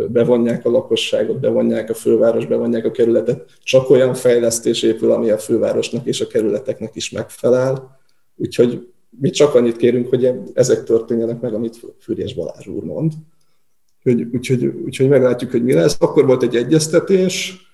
bevonják 0.08 0.66
a 0.66 0.70
lakosságot, 0.70 1.40
bevonják 1.40 1.90
a 1.90 1.94
főváros, 1.94 2.46
bevonják 2.46 2.84
a 2.84 2.90
kerületet. 2.90 3.44
Csak 3.62 3.90
olyan 3.90 4.14
fejlesztés 4.14 4.82
épül, 4.82 5.10
ami 5.10 5.30
a 5.30 5.38
fővárosnak 5.38 6.06
és 6.06 6.20
a 6.20 6.26
kerületeknek 6.26 6.94
is 6.94 7.10
megfelel. 7.10 7.98
Úgyhogy 8.36 8.86
mi 9.10 9.30
csak 9.30 9.54
annyit 9.54 9.76
kérünk, 9.76 10.08
hogy 10.08 10.32
ezek 10.54 10.84
történjenek 10.84 11.40
meg, 11.40 11.54
amit 11.54 11.80
Füriyes 11.98 12.34
Balázs 12.34 12.66
úr 12.66 12.84
mond. 12.84 13.12
Úgyhogy, 14.04 14.28
úgyhogy, 14.32 14.64
úgyhogy 14.64 15.08
meglátjuk, 15.08 15.50
hogy 15.50 15.64
mi 15.64 15.72
lesz. 15.72 15.96
Akkor 16.00 16.26
volt 16.26 16.42
egy 16.42 16.56
egyeztetés, 16.56 17.66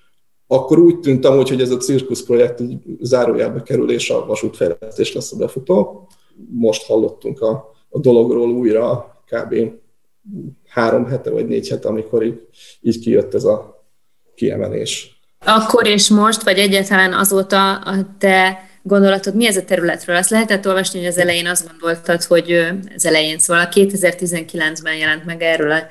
akkor 0.47 0.79
úgy 0.79 0.99
tűnt 0.99 1.25
amúgy, 1.25 1.49
hogy 1.49 1.61
ez 1.61 1.71
a 1.71 1.77
cirkusz 1.77 2.23
projekt 2.23 2.61
zárójelbe 2.99 3.61
kerül, 3.61 3.91
és 3.91 4.09
a 4.09 4.25
vasútfejlesztés 4.25 5.13
lesz 5.13 5.31
a 5.31 5.37
befutó. 5.37 6.07
Most 6.49 6.85
hallottunk 6.85 7.41
a, 7.41 7.73
a 7.89 7.99
dologról 7.99 8.51
újra 8.51 9.15
kb. 9.25 9.55
Három 10.67 11.05
hete 11.05 11.29
vagy 11.29 11.47
négy 11.47 11.69
hete, 11.69 11.87
amikor 11.87 12.23
így, 12.23 12.47
így 12.81 12.99
kijött 12.99 13.33
ez 13.33 13.43
a 13.43 13.85
kiemelés. 14.35 15.19
Akkor 15.45 15.87
és 15.87 16.09
most, 16.09 16.43
vagy 16.43 16.57
egyáltalán 16.57 17.13
azóta 17.13 17.75
a 17.75 18.15
te 18.17 18.69
gondolatod 18.81 19.35
mi 19.35 19.47
ez 19.47 19.57
a 19.57 19.63
területről? 19.63 20.15
Azt 20.15 20.29
lehetett 20.29 20.67
olvasni, 20.67 20.99
hogy 20.99 21.07
az 21.07 21.17
elején 21.17 21.47
azt 21.47 21.69
gondoltad, 21.69 22.23
hogy 22.23 22.51
az 22.95 23.05
elején, 23.05 23.39
szóval 23.39 23.67
2019-ben 23.71 24.95
jelent 24.95 25.25
meg 25.25 25.41
erről 25.41 25.71
a, 25.71 25.87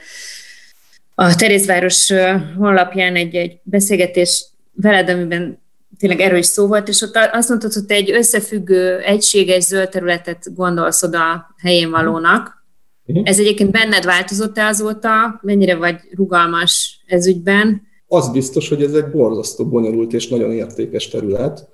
a 1.15 1.35
Terézváros 1.35 2.13
honlapján 2.57 3.17
egy, 3.17 3.35
egy 3.35 3.59
beszélgetés 3.63 4.45
veled, 4.73 5.09
amiben 5.09 5.63
tényleg 5.99 6.21
erről 6.21 6.39
is 6.39 6.47
szó 6.47 6.67
volt, 6.67 6.89
és 6.89 7.01
ott 7.01 7.17
azt 7.33 7.49
mondtad, 7.49 7.73
hogy 7.73 7.85
te 7.85 7.95
egy 7.95 8.11
összefüggő, 8.11 8.99
egységes 8.99 9.63
zöld 9.63 9.89
területet 9.89 10.55
gondolsz 10.55 11.03
oda 11.03 11.55
helyén 11.63 11.91
valónak. 11.91 12.64
Uh-huh. 13.07 13.29
Ez 13.29 13.39
egyébként 13.39 13.71
benned 13.71 14.05
változott-e 14.05 14.67
azóta? 14.67 15.41
Mennyire 15.43 15.77
vagy 15.77 15.97
rugalmas 16.15 17.03
ez 17.07 17.27
ügyben? 17.27 17.83
Az 18.07 18.31
biztos, 18.31 18.69
hogy 18.69 18.83
ez 18.83 18.95
egy 18.95 19.11
borzasztó 19.11 19.67
bonyolult 19.69 20.13
és 20.13 20.29
nagyon 20.29 20.53
értékes 20.53 21.09
terület. 21.09 21.69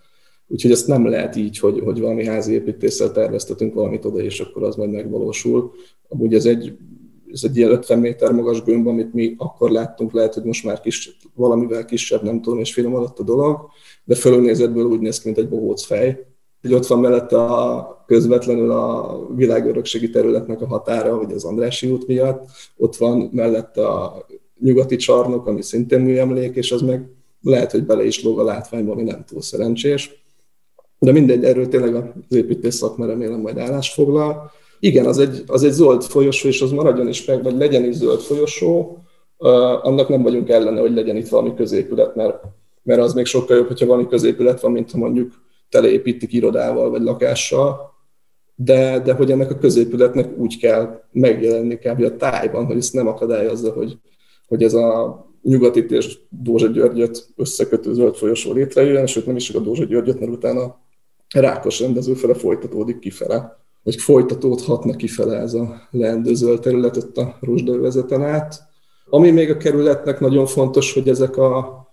Úgyhogy 0.46 0.70
ezt 0.70 0.86
nem 0.86 1.06
lehet 1.06 1.36
így, 1.36 1.58
hogy, 1.58 1.80
hogy 1.84 2.00
valami 2.00 2.26
házi 2.26 2.52
építéssel 2.52 3.12
terveztetünk 3.12 3.74
valamit 3.74 4.04
oda, 4.04 4.18
és 4.18 4.40
akkor 4.40 4.62
az 4.62 4.76
majd 4.76 4.90
megvalósul. 4.90 5.72
Amúgy 6.08 6.34
ez 6.34 6.44
egy, 6.44 6.76
ez 7.32 7.40
egy 7.44 7.56
ilyen 7.56 7.70
50 7.70 7.98
méter 7.98 8.32
magas 8.32 8.62
gömb, 8.62 8.86
amit 8.86 9.12
mi 9.12 9.34
akkor 9.38 9.70
láttunk, 9.70 10.12
lehet, 10.12 10.34
hogy 10.34 10.42
most 10.42 10.64
már 10.64 10.80
kis, 10.80 11.16
valamivel 11.34 11.84
kisebb, 11.84 12.22
nem 12.22 12.42
tudom, 12.42 12.58
és 12.58 12.76
alatt 12.76 13.18
a 13.18 13.22
dolog, 13.22 13.68
de 14.04 14.14
fölülnézetből 14.14 14.84
úgy 14.84 15.00
néz 15.00 15.20
ki, 15.20 15.22
mint 15.24 15.38
egy 15.38 15.48
bohóc 15.48 15.82
fej. 15.82 16.26
Hogy 16.60 16.72
ott 16.72 16.86
van 16.86 16.98
mellette 16.98 17.36
a, 17.44 18.04
közvetlenül 18.06 18.70
a 18.70 19.18
világörökségi 19.34 20.10
területnek 20.10 20.60
a 20.60 20.66
határa, 20.66 21.16
vagy 21.16 21.32
az 21.32 21.44
Andrási 21.44 21.90
út 21.90 22.06
miatt, 22.06 22.48
ott 22.76 22.96
van 22.96 23.30
mellette 23.32 23.86
a 23.86 24.26
nyugati 24.60 24.96
csarnok, 24.96 25.46
ami 25.46 25.62
szintén 25.62 26.00
műemlék, 26.00 26.56
és 26.56 26.72
az 26.72 26.80
meg 26.80 27.08
lehet, 27.42 27.70
hogy 27.70 27.84
bele 27.84 28.04
is 28.04 28.22
lóg 28.22 28.38
a 28.38 28.44
látványba, 28.44 28.92
ami 28.92 29.02
nem 29.02 29.24
túl 29.24 29.42
szerencsés. 29.42 30.22
De 30.98 31.12
mindegy, 31.12 31.44
erről 31.44 31.68
tényleg 31.68 31.94
az 31.94 32.36
építés 32.36 32.74
szakma 32.74 33.06
remélem 33.06 33.40
majd 33.40 33.58
állást 33.58 33.94
foglal. 33.94 34.50
Igen, 34.80 35.06
az 35.06 35.18
egy, 35.18 35.42
az 35.46 35.62
egy 35.62 35.72
zöld 35.72 36.02
folyosó, 36.02 36.48
és 36.48 36.62
az 36.62 36.70
maradjon 36.70 37.08
is 37.08 37.24
meg, 37.24 37.42
vagy 37.42 37.56
legyen 37.56 37.84
is 37.84 37.94
zöld 37.94 38.20
folyosó, 38.20 38.98
uh, 39.38 39.86
annak 39.86 40.08
nem 40.08 40.22
vagyunk 40.22 40.48
ellene, 40.48 40.80
hogy 40.80 40.94
legyen 40.94 41.16
itt 41.16 41.28
valami 41.28 41.54
középület, 41.54 42.14
mert, 42.14 42.42
mert 42.82 43.00
az 43.00 43.14
még 43.14 43.24
sokkal 43.24 43.56
jobb, 43.56 43.66
hogyha 43.66 43.86
valami 43.86 44.06
középület 44.06 44.60
van, 44.60 44.72
mint 44.72 44.90
ha 44.90 44.98
mondjuk 44.98 45.32
teleépítik 45.70 46.32
irodával 46.32 46.90
vagy 46.90 47.02
lakással, 47.02 47.90
de, 48.54 48.98
de 48.98 49.12
hogy 49.12 49.30
ennek 49.30 49.50
a 49.50 49.58
középületnek 49.58 50.38
úgy 50.38 50.58
kell 50.58 51.02
megjelenni 51.12 51.76
kb. 51.76 52.02
a 52.02 52.16
tájban, 52.16 52.66
hogy 52.66 52.76
ezt 52.76 52.92
nem 52.92 53.06
akadályozza, 53.06 53.72
hogy, 53.72 53.98
hogy 54.46 54.62
ez 54.62 54.74
a 54.74 55.18
nyugati 55.42 55.86
és 55.88 56.18
Dózsa 56.28 56.66
Györgyöt 56.66 57.28
összekötő 57.36 57.94
zöld 57.94 58.14
folyosó 58.14 58.52
létrejöjjön, 58.52 59.06
sőt 59.06 59.26
nem 59.26 59.36
is 59.36 59.44
csak 59.44 59.56
a 59.56 59.64
Dózsa 59.64 59.84
Györgyöt, 59.84 60.20
mert 60.20 60.32
utána 60.32 60.80
rákos 61.34 61.80
rendezőfele 61.80 62.34
folytatódik 62.34 62.98
kifele, 62.98 63.58
vagy 63.82 63.96
folytatódhatna 63.96 64.96
kifele 64.96 65.36
ez 65.36 65.54
a 65.54 65.88
leendő 65.90 66.34
zöld 66.34 66.60
terület 66.60 66.96
ott 66.96 67.16
a 67.16 67.36
rozsdővezeten 67.40 68.22
át. 68.22 68.62
Ami 69.08 69.30
még 69.30 69.50
a 69.50 69.56
kerületnek 69.56 70.20
nagyon 70.20 70.46
fontos, 70.46 70.92
hogy 70.92 71.08
ezek 71.08 71.36
a, 71.36 71.84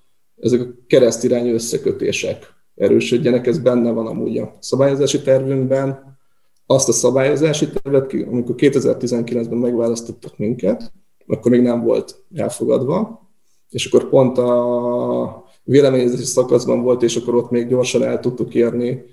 ezek 0.42 0.62
a 0.62 0.66
keresztirányú 0.88 1.54
összekötések 1.54 2.56
erősödjenek, 2.78 3.48
ez 3.48 3.60
benne 3.60 3.92
van 3.92 4.08
amúgy 4.08 4.38
a 4.38 4.54
szabályozási 4.60 5.22
tervünkben. 5.22 6.18
Azt 6.66 6.90
a 6.90 6.92
szabályozási 6.92 7.70
tervet, 7.70 8.14
amikor 8.14 8.56
2019-ben 8.58 9.58
megválasztottak 9.58 10.38
minket, 10.38 10.92
akkor 11.28 11.52
még 11.52 11.62
nem 11.62 11.84
volt 11.84 12.24
elfogadva, 12.36 13.28
és 13.70 13.86
akkor 13.86 14.10
pont 14.10 14.38
a 14.38 15.46
véleményezési 15.64 16.24
szakaszban 16.24 16.82
volt, 16.82 17.04
és 17.04 17.16
akkor 17.16 17.36
ott 17.36 17.50
még 17.50 17.68
gyorsan 17.68 18.04
el 18.04 18.20
tudtuk 18.20 18.56
érni 18.56 19.04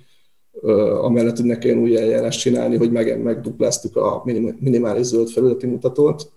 amellett, 1.02 1.36
hogy 1.36 1.44
ne 1.44 1.58
kelljen 1.58 1.82
új 1.82 1.96
eljárást 1.96 2.40
csinálni, 2.40 2.76
hogy 2.76 2.92
meg, 2.92 3.22
megdupláztuk 3.22 3.96
a 3.96 4.22
minimális 4.58 5.06
zöld 5.06 5.28
felületi 5.28 5.66
mutatót. 5.66 6.32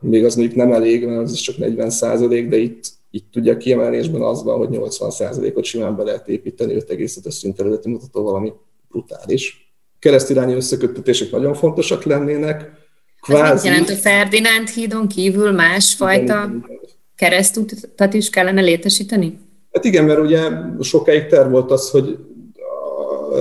Még 0.00 0.24
az 0.24 0.34
mondjuk 0.34 0.56
nem 0.56 0.72
elég, 0.72 1.06
mert 1.06 1.20
az 1.20 1.32
is 1.32 1.40
csak 1.40 1.56
40 1.56 1.90
százalék, 1.90 2.48
de 2.48 2.56
itt, 2.56 2.84
itt 3.14 3.36
ugye 3.36 3.52
a 3.52 3.56
kiemelésben 3.56 4.22
az 4.22 4.42
van, 4.42 4.58
hogy 4.58 4.68
80 4.68 5.10
százalékot 5.10 5.64
simán 5.64 5.96
be 5.96 6.02
lehet 6.02 6.28
építeni 6.28 6.74
5,5 6.74 7.30
szint 7.30 7.56
területi 7.56 7.88
mutató, 7.88 8.22
valami 8.22 8.52
brutális. 8.88 9.74
Keresztirányi 9.98 10.54
összeköttetések 10.54 11.30
nagyon 11.30 11.54
fontosak 11.54 12.04
lennének. 12.04 12.70
Kvázi... 13.20 13.52
Ez 13.52 13.64
jelent 13.64 13.90
a 13.90 13.94
Ferdinánd 13.94 14.68
hídon 14.68 15.08
kívül 15.08 15.50
másfajta 15.52 16.50
keresztutat 17.16 18.14
is 18.14 18.30
kellene 18.30 18.60
létesíteni? 18.60 19.38
Hát 19.72 19.84
igen, 19.84 20.04
mert 20.04 20.18
ugye 20.18 20.50
sokáig 20.80 21.26
terv 21.26 21.50
volt 21.50 21.70
az, 21.70 21.90
hogy 21.90 22.18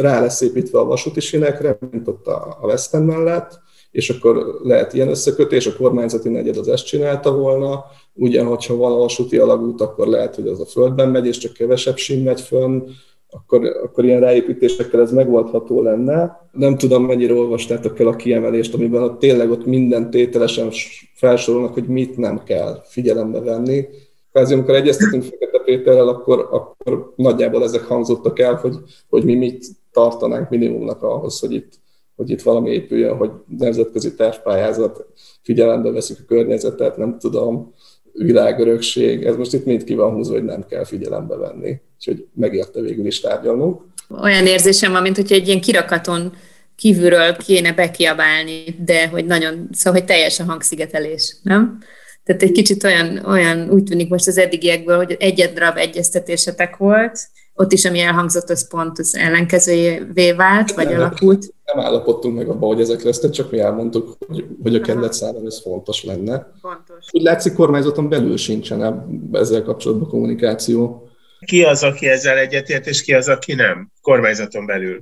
rá 0.02 0.20
lesz 0.20 0.42
építve 0.42 0.80
a 0.80 0.86
vasúti 0.86 1.20
sinekre, 1.20 1.78
mint 1.92 2.08
ott 2.08 2.28
a 2.28 2.60
West 2.62 2.94
End 2.94 3.06
mellett, 3.06 3.60
és 3.92 4.10
akkor 4.10 4.60
lehet 4.64 4.94
ilyen 4.94 5.08
összekötés, 5.08 5.68
a 5.68 5.76
kormányzati 5.76 6.30
negyed 6.30 6.58
az 6.58 6.68
ezt 6.68 6.86
csinálta 6.86 7.36
volna, 7.36 7.86
ugye, 8.14 8.44
hogyha 8.44 8.76
van 8.76 8.92
a 8.92 8.98
vasúti 8.98 9.38
alagút, 9.38 9.82
akkor 9.82 10.08
lehet, 10.08 10.36
hogy 10.36 10.48
az 10.48 10.60
a 10.60 10.66
földben 10.66 11.10
megy, 11.10 11.26
és 11.26 11.38
csak 11.38 11.54
kevesebb 11.54 11.98
sín 11.98 12.24
megy 12.24 12.42
fönn, 12.42 12.82
akkor, 13.30 13.66
akkor 13.84 14.06
ilyen 14.06 14.20
ráépítésekkel 14.20 15.02
ez 15.02 15.12
megoldható 15.12 15.82
lenne. 15.82 16.50
Nem 16.52 16.78
tudom, 16.78 17.06
mennyire 17.06 17.34
olvastátok 17.34 18.00
el 18.00 18.08
a 18.08 18.16
kiemelést, 18.16 18.74
amiben 18.74 19.04
ott 19.04 19.20
tényleg 19.20 19.52
ott 19.52 19.66
minden 19.66 20.10
tételesen 20.10 20.70
felsorolnak, 21.14 21.74
hogy 21.74 21.88
mit 21.88 22.18
nem 22.18 22.44
kell 22.44 22.82
figyelembe 22.86 23.40
venni. 23.40 23.86
Kvázi, 24.32 24.54
amikor 24.54 24.76
egyeztetünk 24.76 25.24
Fekete 25.24 25.60
Péterrel, 25.66 26.08
akkor, 26.08 26.48
akkor 26.52 27.14
nagyjából 27.16 27.64
ezek 27.64 27.84
hangzottak 27.84 28.40
el, 28.40 28.56
hogy, 28.56 28.76
hogy 29.10 29.24
mi 29.24 29.36
mit 29.36 29.66
tartanánk 29.92 30.50
minimumnak 30.50 31.04
ahhoz, 31.04 31.40
hogy 31.40 31.54
itt, 31.54 31.81
hogy 32.22 32.30
itt 32.30 32.42
valami 32.42 32.70
épüljön, 32.70 33.16
hogy 33.16 33.32
nemzetközi 33.58 34.16
tervpályázat, 34.16 35.06
figyelembe 35.44 35.92
veszik 35.92 36.18
a 36.20 36.26
környezetet, 36.28 36.98
nem 36.98 37.18
tudom, 37.20 37.74
világörökség, 38.14 39.24
ez 39.24 39.36
most 39.36 39.54
itt 39.54 39.66
mind 39.66 39.84
ki 39.84 39.96
van 39.96 40.14
húzva, 40.14 40.34
hogy 40.34 40.44
nem 40.44 40.66
kell 40.70 40.86
figyelembe 40.86 41.36
venni. 41.36 41.80
Úgyhogy 41.98 42.26
megérte 42.34 42.82
végül 42.82 43.06
is 43.06 43.20
tárgyalnunk. 43.20 43.82
Olyan 44.22 44.46
érzésem 44.46 44.92
van, 44.92 45.02
mint 45.02 45.16
hogy 45.16 45.32
egy 45.32 45.48
ilyen 45.48 45.62
kirakaton 45.62 46.34
kívülről 46.76 47.36
kéne 47.36 47.74
bekiabálni, 47.74 48.64
de 48.86 49.08
hogy 49.08 49.26
nagyon, 49.26 49.68
szóval, 49.72 50.00
hogy 50.00 50.10
teljes 50.10 50.40
a 50.40 50.44
hangszigetelés, 50.44 51.36
nem? 51.44 51.78
Tehát 52.24 52.42
egy 52.42 52.52
kicsit 52.52 52.84
olyan, 52.84 53.26
olyan 53.26 53.70
úgy 53.70 53.84
tűnik 53.84 54.10
most 54.10 54.28
az 54.28 54.38
eddigiekből, 54.38 54.98
hogy 54.98 55.16
egyet 55.20 55.54
darab 55.54 55.78
egyeztetésetek 55.78 56.78
volt, 56.78 57.20
ott 57.54 57.72
is, 57.72 57.86
ami 57.86 58.00
elhangzott, 58.00 58.50
az 58.50 58.68
pont 58.68 59.00
az 59.00 59.16
ellenkezőjévé 59.16 60.32
vált, 60.32 60.72
vagy 60.72 60.94
alakult. 60.94 61.54
Nem 61.74 61.86
állapodtunk 61.86 62.36
meg 62.36 62.50
abban, 62.50 62.70
hogy 62.70 62.82
ezek 62.82 63.04
lesznek, 63.04 63.32
csak 63.32 63.52
mi 63.52 63.60
elmondtuk, 63.60 64.18
hogy, 64.28 64.46
hogy 64.64 64.76
a 64.76 64.82
kerület 64.82 65.14
számára 65.14 65.46
ez 65.46 65.62
fontos 65.62 66.04
lenne. 66.04 66.52
Fontos. 66.62 67.06
Úgy 67.12 67.22
látszik, 67.22 67.54
kormányzaton 67.54 68.10
belül 68.10 68.38
sincsen 68.38 69.06
ezzel 69.32 69.64
kapcsolatban 69.64 70.10
kommunikáció. 70.10 71.10
Ki 71.46 71.64
az, 71.64 71.84
aki 71.84 72.08
ezzel 72.08 72.38
egyetért, 72.38 72.88
és 72.88 73.02
ki 73.02 73.14
az, 73.14 73.28
aki 73.28 73.54
nem 73.54 73.92
kormányzaton 74.02 74.66
belül? 74.66 75.02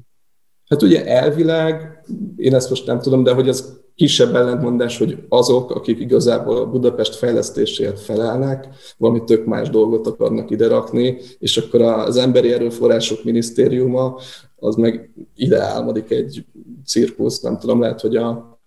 Hát 0.70 0.82
ugye 0.82 1.06
elvileg, 1.06 2.04
én 2.36 2.56
ezt 2.56 2.70
most 2.70 2.86
nem 2.86 3.00
tudom, 3.00 3.24
de 3.24 3.32
hogy 3.32 3.48
ez 3.48 3.78
kisebb 4.00 4.36
ellentmondás, 4.36 4.98
hogy 4.98 5.18
azok, 5.30 5.72
akik 5.72 6.00
igazából 6.00 6.58
a 6.58 6.66
Budapest 6.66 7.16
fejlesztéséért 7.16 8.00
felelnek, 8.00 8.68
valami 8.98 9.24
tök 9.24 9.46
más 9.46 9.70
dolgot 9.70 10.08
akarnak 10.08 10.50
ide 10.50 10.68
rakni, 10.68 11.18
és 11.40 11.58
akkor 11.58 11.82
az 11.82 12.18
Emberi 12.18 12.52
Erőforrások 12.52 13.24
Minisztériuma 13.24 14.20
az 14.60 14.76
meg 14.76 15.10
ide 15.36 15.62
álmodik 15.62 16.12
egy 16.12 16.46
cirkusz, 16.86 17.42
nem 17.42 17.58
tudom, 17.58 17.80
lehet, 17.80 18.02
hogy, 18.02 18.16
a, 18.16 18.60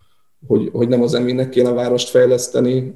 hogy, 0.46 0.70
hogy 0.72 0.88
nem 0.88 1.02
az 1.02 1.14
emi 1.14 1.48
kéne 1.48 1.68
a 1.68 1.74
várost 1.74 2.08
fejleszteni, 2.08 2.94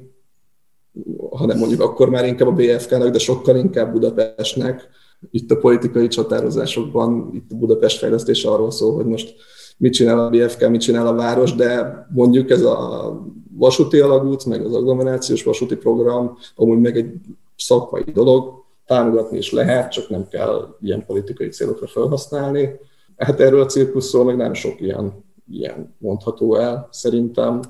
hanem 1.29 1.57
mondjuk 1.57 1.81
akkor 1.81 2.09
már 2.09 2.25
inkább 2.25 2.47
a 2.47 2.51
BFK-nak, 2.51 3.09
de 3.09 3.19
sokkal 3.19 3.55
inkább 3.55 3.91
Budapestnek. 3.91 4.89
Itt 5.31 5.51
a 5.51 5.57
politikai 5.57 6.07
csatározásokban, 6.07 7.29
itt 7.33 7.51
a 7.51 7.55
Budapest 7.55 7.97
fejlesztése 7.97 8.49
arról 8.49 8.71
szól, 8.71 8.95
hogy 8.95 9.05
most 9.05 9.35
mit 9.77 9.93
csinál 9.93 10.19
a 10.19 10.29
BFK, 10.29 10.69
mit 10.69 10.81
csinál 10.81 11.07
a 11.07 11.13
város, 11.13 11.55
de 11.55 12.05
mondjuk 12.13 12.49
ez 12.49 12.61
a 12.61 13.11
vasúti 13.57 13.99
alagút, 13.99 14.45
meg 14.45 14.65
az 14.65 14.73
agglomerációs 14.73 15.43
vasúti 15.43 15.75
program, 15.75 16.37
amúgy 16.55 16.79
meg 16.79 16.97
egy 16.97 17.13
szakmai 17.55 18.03
dolog, 18.13 18.56
támogatni 18.87 19.37
is 19.37 19.51
lehet, 19.51 19.91
csak 19.91 20.09
nem 20.09 20.27
kell 20.27 20.75
ilyen 20.81 21.05
politikai 21.05 21.47
célokra 21.49 21.87
felhasználni. 21.87 22.79
Hát 23.17 23.39
erről 23.39 23.61
a 23.61 23.65
cirkuszról 23.65 24.23
meg 24.23 24.35
nem 24.35 24.53
sok 24.53 24.81
ilyen, 24.81 25.25
ilyen 25.49 25.95
mondható 25.97 26.55
el, 26.55 26.87
szerintem. 26.91 27.61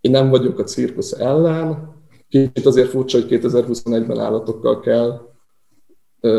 Én 0.00 0.10
nem 0.10 0.28
vagyok 0.28 0.58
a 0.58 0.64
cirkusz 0.64 1.12
ellen, 1.12 1.96
Kicsit 2.28 2.66
azért 2.66 2.88
furcsa, 2.88 3.18
hogy 3.18 3.40
2021-ben 3.40 4.18
állatokkal 4.18 4.80
kell 4.80 5.28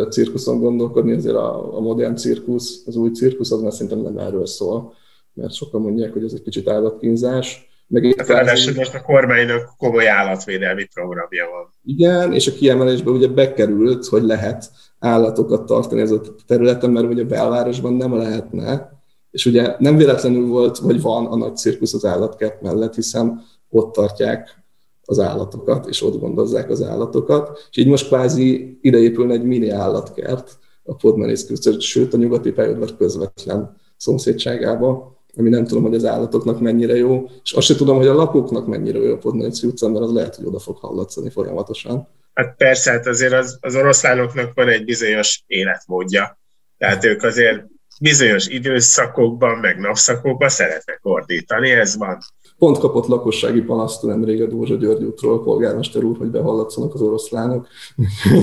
cirkuszon 0.10 0.60
gondolkodni, 0.60 1.14
azért 1.14 1.36
a, 1.36 1.78
a 1.78 1.80
modern 1.80 2.16
cirkusz, 2.16 2.84
az 2.86 2.96
új 2.96 3.12
cirkusz, 3.12 3.52
az 3.52 3.62
már 3.62 3.74
szerintem 3.74 4.00
nem 4.00 4.18
erről 4.18 4.46
szól, 4.46 4.94
mert 5.34 5.54
sokan 5.54 5.82
mondják, 5.82 6.14
hogy 6.14 6.24
ez 6.24 6.34
egy 6.34 6.42
kicsit 6.42 6.70
állatkínzás. 6.70 7.69
Meg 7.90 8.14
hát 8.18 8.28
ráadásul 8.28 8.74
most 8.74 8.94
a 8.94 9.02
kormánynak 9.02 9.74
komoly 9.78 10.08
állatvédelmi 10.08 10.86
programja 10.94 11.46
van. 11.52 11.74
Igen, 11.84 12.34
és 12.34 12.48
a 12.48 12.52
kiemelésben 12.52 13.14
ugye 13.14 13.28
bekerült, 13.28 14.06
hogy 14.06 14.24
lehet 14.24 14.72
állatokat 15.00 15.66
tartani 15.66 16.02
ez 16.02 16.12
a 16.12 16.22
területen, 16.48 16.90
mert 16.90 17.08
ugye 17.08 17.24
a 17.24 17.26
belvárosban 17.26 17.94
nem 17.94 18.18
lehetne, 18.18 19.00
és 19.32 19.46
ugye 19.46 19.76
nem 19.80 19.98
véletlenül 19.98 20.48
volt, 20.48 20.78
vagy 20.78 21.02
van 21.02 21.26
a 21.26 21.36
nagy 21.36 21.56
cirkusz 21.56 21.94
az 21.94 22.06
állatkert 22.06 22.62
mellett, 22.62 22.96
hiszen 22.96 23.42
ott 23.70 23.94
tartják 23.94 24.64
az 25.06 25.20
állatokat, 25.20 25.88
és 25.88 26.02
ott 26.02 26.20
gondozzák 26.20 26.70
az 26.70 26.84
állatokat, 26.84 27.68
és 27.72 27.78
így 27.78 27.88
most 27.88 28.08
kvázi 28.08 28.78
ideépülne 28.82 29.34
egy 29.34 29.44
mini 29.44 29.70
állatkert 29.70 30.58
a 30.84 30.96
Podmenész 30.96 31.80
sőt 31.80 32.14
a 32.14 32.18
nyugati 32.18 32.52
pályaudvar 32.52 32.98
közvetlen 32.98 33.78
szomszédságába, 33.98 35.19
ami 35.40 35.50
nem 35.50 35.66
tudom, 35.66 35.84
hogy 35.84 35.96
az 35.96 36.06
állatoknak 36.06 36.60
mennyire 36.60 36.96
jó, 36.96 37.30
és 37.44 37.52
azt 37.52 37.68
sem 37.68 37.78
tudom, 37.78 37.98
hogy 37.98 38.08
a 38.08 38.14
lakóknak 38.14 38.68
mennyire 38.68 39.00
jó 39.00 39.14
a 39.14 39.18
Podmenész 39.18 39.64
utcán, 39.64 39.92
mert 39.92 40.04
az 40.04 40.14
lehet, 40.14 40.36
hogy 40.36 40.46
oda 40.46 40.60
fog 40.60 40.78
hallatszani 40.78 41.30
folyamatosan. 41.30 42.08
Hát 42.34 42.56
persze, 42.58 42.92
hát 42.92 43.08
azért 43.08 43.34
az, 43.34 43.58
az 43.62 43.76
oroszlánoknak 43.76 44.54
van 44.54 44.68
egy 44.68 44.86
bizonyos 44.86 45.44
életmódja. 45.48 46.40
Tehát 46.78 47.06
ők 47.06 47.24
azért 47.24 47.66
bizonyos 48.02 48.48
időszakokban, 48.48 49.58
meg 49.58 49.80
napszakokban 49.80 50.50
szeretnek 50.50 51.00
ordítani, 51.02 51.70
ez 51.70 51.98
van. 51.98 52.18
Pont 52.58 52.78
kapott 52.78 53.08
lakossági 53.08 53.62
panaszt 53.62 54.04
nemrég 54.04 54.42
a 54.42 54.48
Dózsa 54.48 54.76
György 54.76 55.04
útról, 55.04 55.44
polgármester 55.44 56.04
úr, 56.04 56.18
hogy 56.18 56.30
behallatszanak 56.30 56.94
az 56.94 57.02
oroszlánok. 57.02 57.68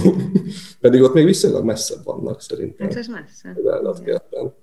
Pedig 0.81 1.03
ott 1.03 1.15
még 1.15 1.25
viszonylag 1.25 1.65
messzebb 1.65 2.05
vannak 2.05 2.41
szerintem. 2.41 2.87
Hát 2.87 2.97
ez 2.97 3.07
messze. 3.07 3.57
Az 3.65 3.73
állatkertben. 3.73 4.55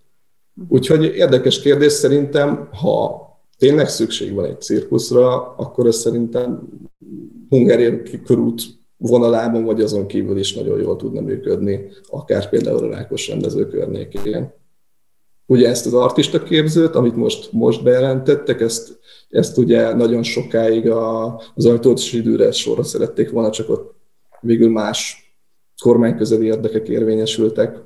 Úgyhogy 0.67 1.03
érdekes 1.03 1.62
kérdés 1.62 1.91
szerintem, 1.91 2.69
ha 2.72 3.22
tényleg 3.57 3.89
szükség 3.89 4.33
van 4.33 4.45
egy 4.45 4.62
cirkuszra, 4.62 5.55
akkor 5.55 5.88
ez 5.88 5.95
szerintem 5.95 6.67
Hungária 7.50 8.01
körút 8.25 8.61
vonalában, 8.98 9.63
vagy 9.63 9.81
azon 9.81 10.07
kívül 10.07 10.37
is 10.37 10.53
nagyon 10.53 10.79
jól 10.79 10.96
tudna 10.96 11.22
működni, 11.22 11.89
akár 12.09 12.50
például 12.50 12.83
a 12.83 12.89
Rákos 12.89 13.27
rendező 13.27 13.68
környékén. 13.68 14.53
Ugye 15.46 15.70
ezt 15.70 15.85
az 15.85 15.94
artista 15.94 16.44
képzőt, 16.44 16.96
amit 16.96 17.16
most, 17.16 17.51
most 17.51 17.83
bejelentettek, 17.83 18.61
ezt 18.61 19.01
ezt 19.33 19.57
ugye 19.57 19.94
nagyon 19.94 20.24
sokáig 20.24 20.89
a, 20.89 21.35
az 21.55 21.66
ajtót 21.66 22.01
időre 22.11 22.51
sorra 22.51 22.83
szerették 22.83 23.29
volna, 23.29 23.50
csak 23.50 23.70
ott 23.70 23.96
végül 24.42 24.70
más 24.70 25.18
kormányközeli 25.83 26.46
érdekek 26.46 26.87
érvényesültek, 26.87 27.81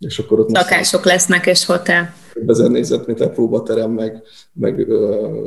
és 0.00 0.18
akkor 0.18 0.40
ott 0.40 0.50
Lakások 0.50 1.04
lesznek 1.04 1.46
és 1.46 1.64
hotel. 1.64 2.14
Ezer 2.46 2.70
négyzetméter 2.70 3.32
próbaterem, 3.32 3.90
meg, 3.90 4.22
meg 4.52 4.90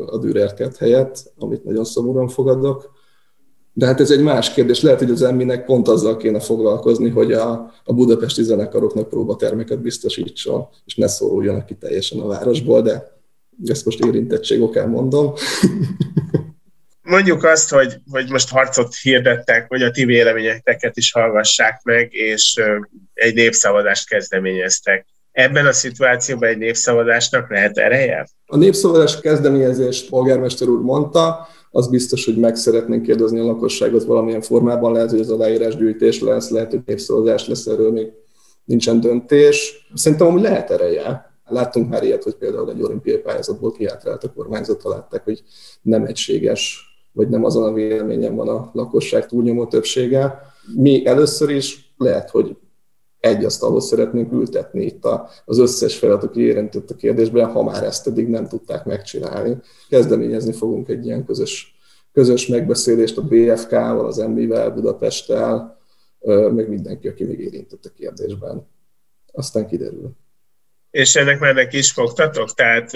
a 0.08 0.18
Dürerkert 0.18 0.78
helyett, 0.78 1.32
amit 1.38 1.64
nagyon 1.64 1.84
szomorúan 1.84 2.28
fogadok. 2.28 2.92
De 3.74 3.86
hát 3.86 4.00
ez 4.00 4.12
egy 4.12 4.22
más 4.22 4.54
kérdés. 4.54 4.82
Lehet, 4.82 5.00
hogy 5.00 5.10
az 5.10 5.22
emminek 5.22 5.66
pont 5.66 5.88
azzal 5.88 6.18
kéne 6.18 6.40
foglalkozni, 6.40 7.10
hogy 7.10 7.32
a, 7.32 7.72
a 7.84 7.94
budapesti 7.94 8.44
zenekaroknak 8.44 9.10
próbatermeket 9.10 9.82
biztosítson, 9.82 10.68
és 10.86 10.96
ne 10.96 11.08
szoruljanak 11.08 11.66
ki 11.66 11.76
teljesen 11.76 12.20
a 12.20 12.28
városból, 12.28 12.82
de 12.82 13.22
ezt 13.66 13.86
most 13.86 14.06
érintettség 14.06 14.62
okán 14.62 14.90
mondom. 14.90 15.34
Mondjuk 17.04 17.44
azt, 17.44 17.70
hogy, 17.70 17.96
hogy 18.12 18.30
most 18.30 18.50
harcot 18.50 18.96
hirdettek, 18.96 19.68
hogy 19.68 19.82
a 19.82 19.92
ti 19.92 20.06
véleményeteket 20.06 20.98
is 20.98 21.12
hallgassák 21.12 21.82
meg, 21.84 22.14
és 22.14 22.62
egy 23.14 23.34
népszavazást 23.34 24.08
kezdeményeztek. 24.08 25.06
Ebben 25.32 25.66
a 25.66 25.72
szituációban 25.72 26.50
egy 26.50 26.58
népszavazásnak 26.58 27.50
lehet 27.50 27.78
ereje? 27.78 28.28
A 28.46 28.58
népszavazás 28.58 29.20
kezdeményezést 29.20 30.10
polgármester 30.10 30.68
úr 30.68 30.82
mondta, 30.82 31.48
az 31.72 31.88
biztos, 31.88 32.26
hogy 32.26 32.38
meg 32.38 32.56
szeretnénk 32.56 33.04
kérdezni 33.04 33.40
a 33.40 33.44
lakosságot 33.44 34.04
valamilyen 34.04 34.42
formában, 34.42 34.94
lehet, 34.94 35.10
hogy 35.10 35.20
az 35.20 35.30
aláírásgyűjtés 35.30 36.20
lesz, 36.20 36.50
lehet, 36.50 36.72
hogy 36.72 36.82
népszavazás 36.86 37.48
lesz, 37.48 37.66
erről 37.66 37.92
még 37.92 38.08
nincsen 38.64 39.00
döntés. 39.00 39.88
Szerintem 39.94 40.32
hogy 40.32 40.42
lehet 40.42 40.72
ereje. 40.72 41.32
Láttunk 41.46 41.90
már 41.90 42.04
ilyet, 42.04 42.24
hogy 42.24 42.36
például 42.36 42.70
egy 42.70 42.82
olimpiai 42.82 43.18
pályázatból 43.18 43.72
kiátrált 43.72 44.24
a 44.24 44.34
kormányzat, 44.34 44.84
látták, 44.84 45.24
hogy 45.24 45.44
nem 45.82 46.06
egységes, 46.06 46.93
vagy 47.14 47.30
nem 47.30 47.44
azon 47.44 47.64
a 47.64 47.74
véleményen 47.74 48.36
van 48.36 48.48
a 48.48 48.70
lakosság 48.74 49.26
túlnyomó 49.26 49.66
többsége. 49.66 50.40
Mi 50.76 51.06
először 51.06 51.50
is 51.50 51.94
lehet, 51.98 52.30
hogy 52.30 52.58
egy 53.20 53.46
asztalhoz 53.46 53.86
szeretnénk 53.86 54.32
ültetni 54.32 54.86
itt 54.86 55.08
az 55.46 55.58
összes 55.58 55.98
felet, 55.98 56.24
aki 56.24 56.42
érintett 56.42 56.90
a 56.90 56.96
kérdésben, 56.96 57.52
ha 57.52 57.64
már 57.64 57.84
ezt 57.84 58.08
eddig 58.08 58.28
nem 58.28 58.48
tudták 58.48 58.86
megcsinálni. 58.86 59.58
Kezdeményezni 59.90 60.52
fogunk 60.52 60.90
egy 60.90 61.06
ilyen 61.06 61.26
közös, 61.26 61.76
közös 62.12 62.48
megbeszélést 62.48 63.18
a 63.18 63.22
BFK-val, 63.22 64.06
az 64.06 64.18
MB-vel, 64.18 64.72
Budapesttel, 64.72 65.78
meg 66.54 66.70
mindenki, 66.70 67.08
aki 67.08 67.24
még 67.24 67.40
érintett 67.40 67.86
a 67.86 67.90
kérdésben. 67.96 68.68
Aztán 69.32 69.68
kiderül 69.68 70.16
és 70.94 71.16
ennek 71.16 71.40
már 71.40 71.54
neki 71.54 71.78
is 71.78 71.92
fogtatok? 71.92 72.54
Tehát 72.54 72.92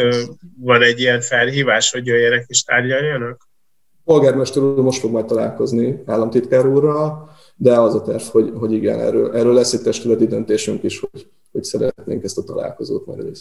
van 0.60 0.82
egy 0.82 1.00
ilyen 1.00 1.22
felhívás, 1.22 1.92
hogy 1.92 2.06
jöjjenek 2.06 2.46
és 2.48 2.64
tárgyaljanak? 2.64 3.47
Polgármester 4.08 4.64
úr 4.64 4.82
most 4.82 5.00
fog 5.00 5.12
majd 5.12 5.26
találkozni 5.26 6.02
államtitkár 6.06 6.68
úrral, 6.68 7.30
de 7.56 7.80
az 7.80 7.96
a 7.96 8.02
terv, 8.02 8.22
hogy, 8.22 8.52
hogy 8.56 8.74
igen, 8.74 9.00
erről, 9.00 9.36
erről 9.36 9.54
lesz 9.54 9.74
egy 9.74 9.82
testületi 9.82 10.28
döntésünk 10.28 10.84
is, 10.84 11.00
hogy, 11.00 11.28
hogy 11.52 11.64
szeretnénk 11.64 12.24
ezt 12.24 12.38
a 12.38 12.44
találkozót 12.44 13.06
majd 13.06 13.32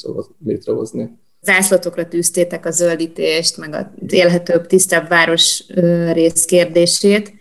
létrehozni. 0.44 1.18
Zászlatokra 1.42 2.08
tűztétek 2.08 2.66
a 2.66 2.70
zöldítést, 2.70 3.56
meg 3.56 3.74
az 3.74 4.12
élhetőbb, 4.12 4.66
tisztább 4.66 5.08
város 5.08 5.64
rész 6.12 6.44
kérdését, 6.44 7.32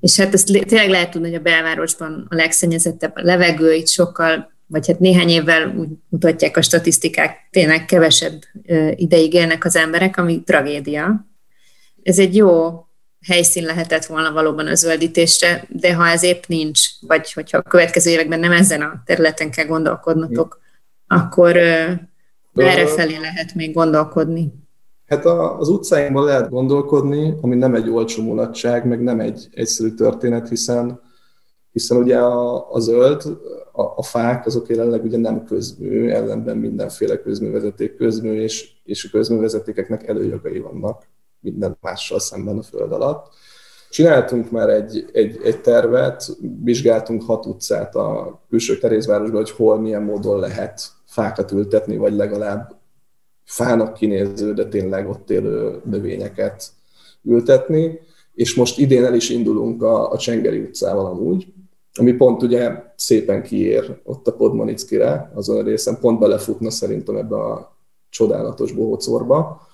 és 0.00 0.16
hát 0.16 0.34
ezt 0.34 0.46
tényleg 0.46 0.88
lehet 0.90 1.10
tudni, 1.10 1.28
hogy 1.28 1.38
a 1.38 1.42
belvárosban 1.42 2.26
a 2.30 2.34
legszennyezettebb 2.34 3.12
a 3.14 3.22
levegő, 3.22 3.72
itt 3.72 3.88
sokkal 3.88 4.56
vagy 4.66 4.86
hát 4.86 4.98
néhány 4.98 5.28
évvel 5.28 5.74
úgy 5.78 5.88
mutatják 6.08 6.56
a 6.56 6.62
statisztikák, 6.62 7.48
tényleg 7.50 7.84
kevesebb 7.84 8.40
ideig 8.94 9.34
élnek 9.34 9.64
az 9.64 9.76
emberek, 9.76 10.16
ami 10.16 10.42
tragédia. 10.42 11.27
Ez 12.02 12.18
egy 12.18 12.36
jó 12.36 12.82
helyszín 13.26 13.64
lehetett 13.64 14.04
volna 14.04 14.32
valóban 14.32 14.66
a 14.66 14.74
zöldítésre, 14.74 15.66
de 15.68 15.94
ha 15.94 16.06
ez 16.06 16.22
épp 16.22 16.42
nincs, 16.46 16.80
vagy 17.00 17.32
hogyha 17.32 17.58
a 17.58 17.62
következő 17.62 18.10
években 18.10 18.40
nem 18.40 18.52
ezen 18.52 18.82
a 18.82 19.02
területen 19.04 19.50
kell 19.50 19.66
gondolkodnotok, 19.66 20.60
akkor 21.06 21.56
erre 21.56 22.86
felé 22.86 23.16
lehet 23.16 23.54
még 23.54 23.74
gondolkodni. 23.74 24.52
Hát 25.06 25.24
az 25.58 25.68
utcáinkban 25.68 26.24
lehet 26.24 26.50
gondolkodni, 26.50 27.34
ami 27.40 27.54
nem 27.54 27.74
egy 27.74 27.90
olcsó 27.90 28.22
mulatság, 28.22 28.86
meg 28.86 29.02
nem 29.02 29.20
egy 29.20 29.48
egyszerű 29.52 29.94
történet, 29.94 30.48
hiszen 30.48 31.00
hiszen 31.72 31.96
ugye 31.96 32.18
a, 32.18 32.70
a 32.72 32.78
zöld, 32.78 33.22
a, 33.72 33.82
a 33.82 34.02
fák 34.02 34.46
azok 34.46 34.68
jelenleg 34.68 35.04
ugye 35.04 35.18
nem 35.18 35.44
közmű, 35.44 36.08
ellenben 36.08 36.56
mindenféle 36.56 37.20
közművezeték 37.20 37.96
közmű, 37.96 38.40
és, 38.40 38.70
és 38.84 39.04
a 39.04 39.08
közművezetékeknek 39.10 40.06
előjogai 40.06 40.58
vannak 40.58 41.06
minden 41.40 41.76
mással 41.80 42.18
szemben 42.18 42.58
a 42.58 42.62
föld 42.62 42.92
alatt. 42.92 43.26
Csináltunk 43.90 44.50
már 44.50 44.68
egy, 44.68 45.04
egy, 45.12 45.40
egy 45.44 45.60
tervet, 45.60 46.36
vizsgáltunk 46.62 47.22
hat 47.22 47.46
utcát 47.46 47.94
a 47.94 48.40
külső 48.48 48.78
terézvárosban, 48.78 49.40
hogy 49.40 49.50
hol 49.50 49.80
milyen 49.80 50.02
módon 50.02 50.38
lehet 50.38 50.80
fákat 51.06 51.52
ültetni, 51.52 51.96
vagy 51.96 52.12
legalább 52.12 52.76
fának 53.44 53.94
kinéző, 53.94 54.54
de 54.54 54.68
tényleg 54.68 55.08
ott 55.08 55.30
élő 55.30 55.80
növényeket 55.84 56.70
ültetni, 57.22 58.00
és 58.34 58.54
most 58.54 58.78
idén 58.78 59.04
el 59.04 59.14
is 59.14 59.30
indulunk 59.30 59.82
a, 59.82 60.10
a 60.10 60.18
Csengeri 60.18 60.60
utcával 60.60 61.06
amúgy, 61.06 61.52
ami 61.98 62.12
pont 62.12 62.42
ugye 62.42 62.82
szépen 62.96 63.42
kiér 63.42 64.00
ott 64.04 64.26
a 64.26 64.32
Podmanickire, 64.32 65.30
azon 65.34 65.56
a 65.56 65.62
részen 65.62 65.98
pont 66.00 66.18
belefutna 66.18 66.70
szerintem 66.70 67.16
ebbe 67.16 67.36
a 67.36 67.76
csodálatos 68.08 68.72
bohócorba. 68.72 69.67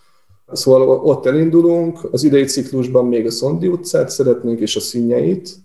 Szóval 0.54 0.88
ott 0.88 1.26
elindulunk, 1.26 1.98
az 2.12 2.22
idei 2.22 2.44
ciklusban 2.44 3.06
még 3.06 3.26
a 3.26 3.30
Szondi 3.30 3.68
utcát 3.68 4.08
szeretnénk, 4.10 4.60
és 4.60 4.76
a 4.76 4.80
színjeit, 4.80 5.56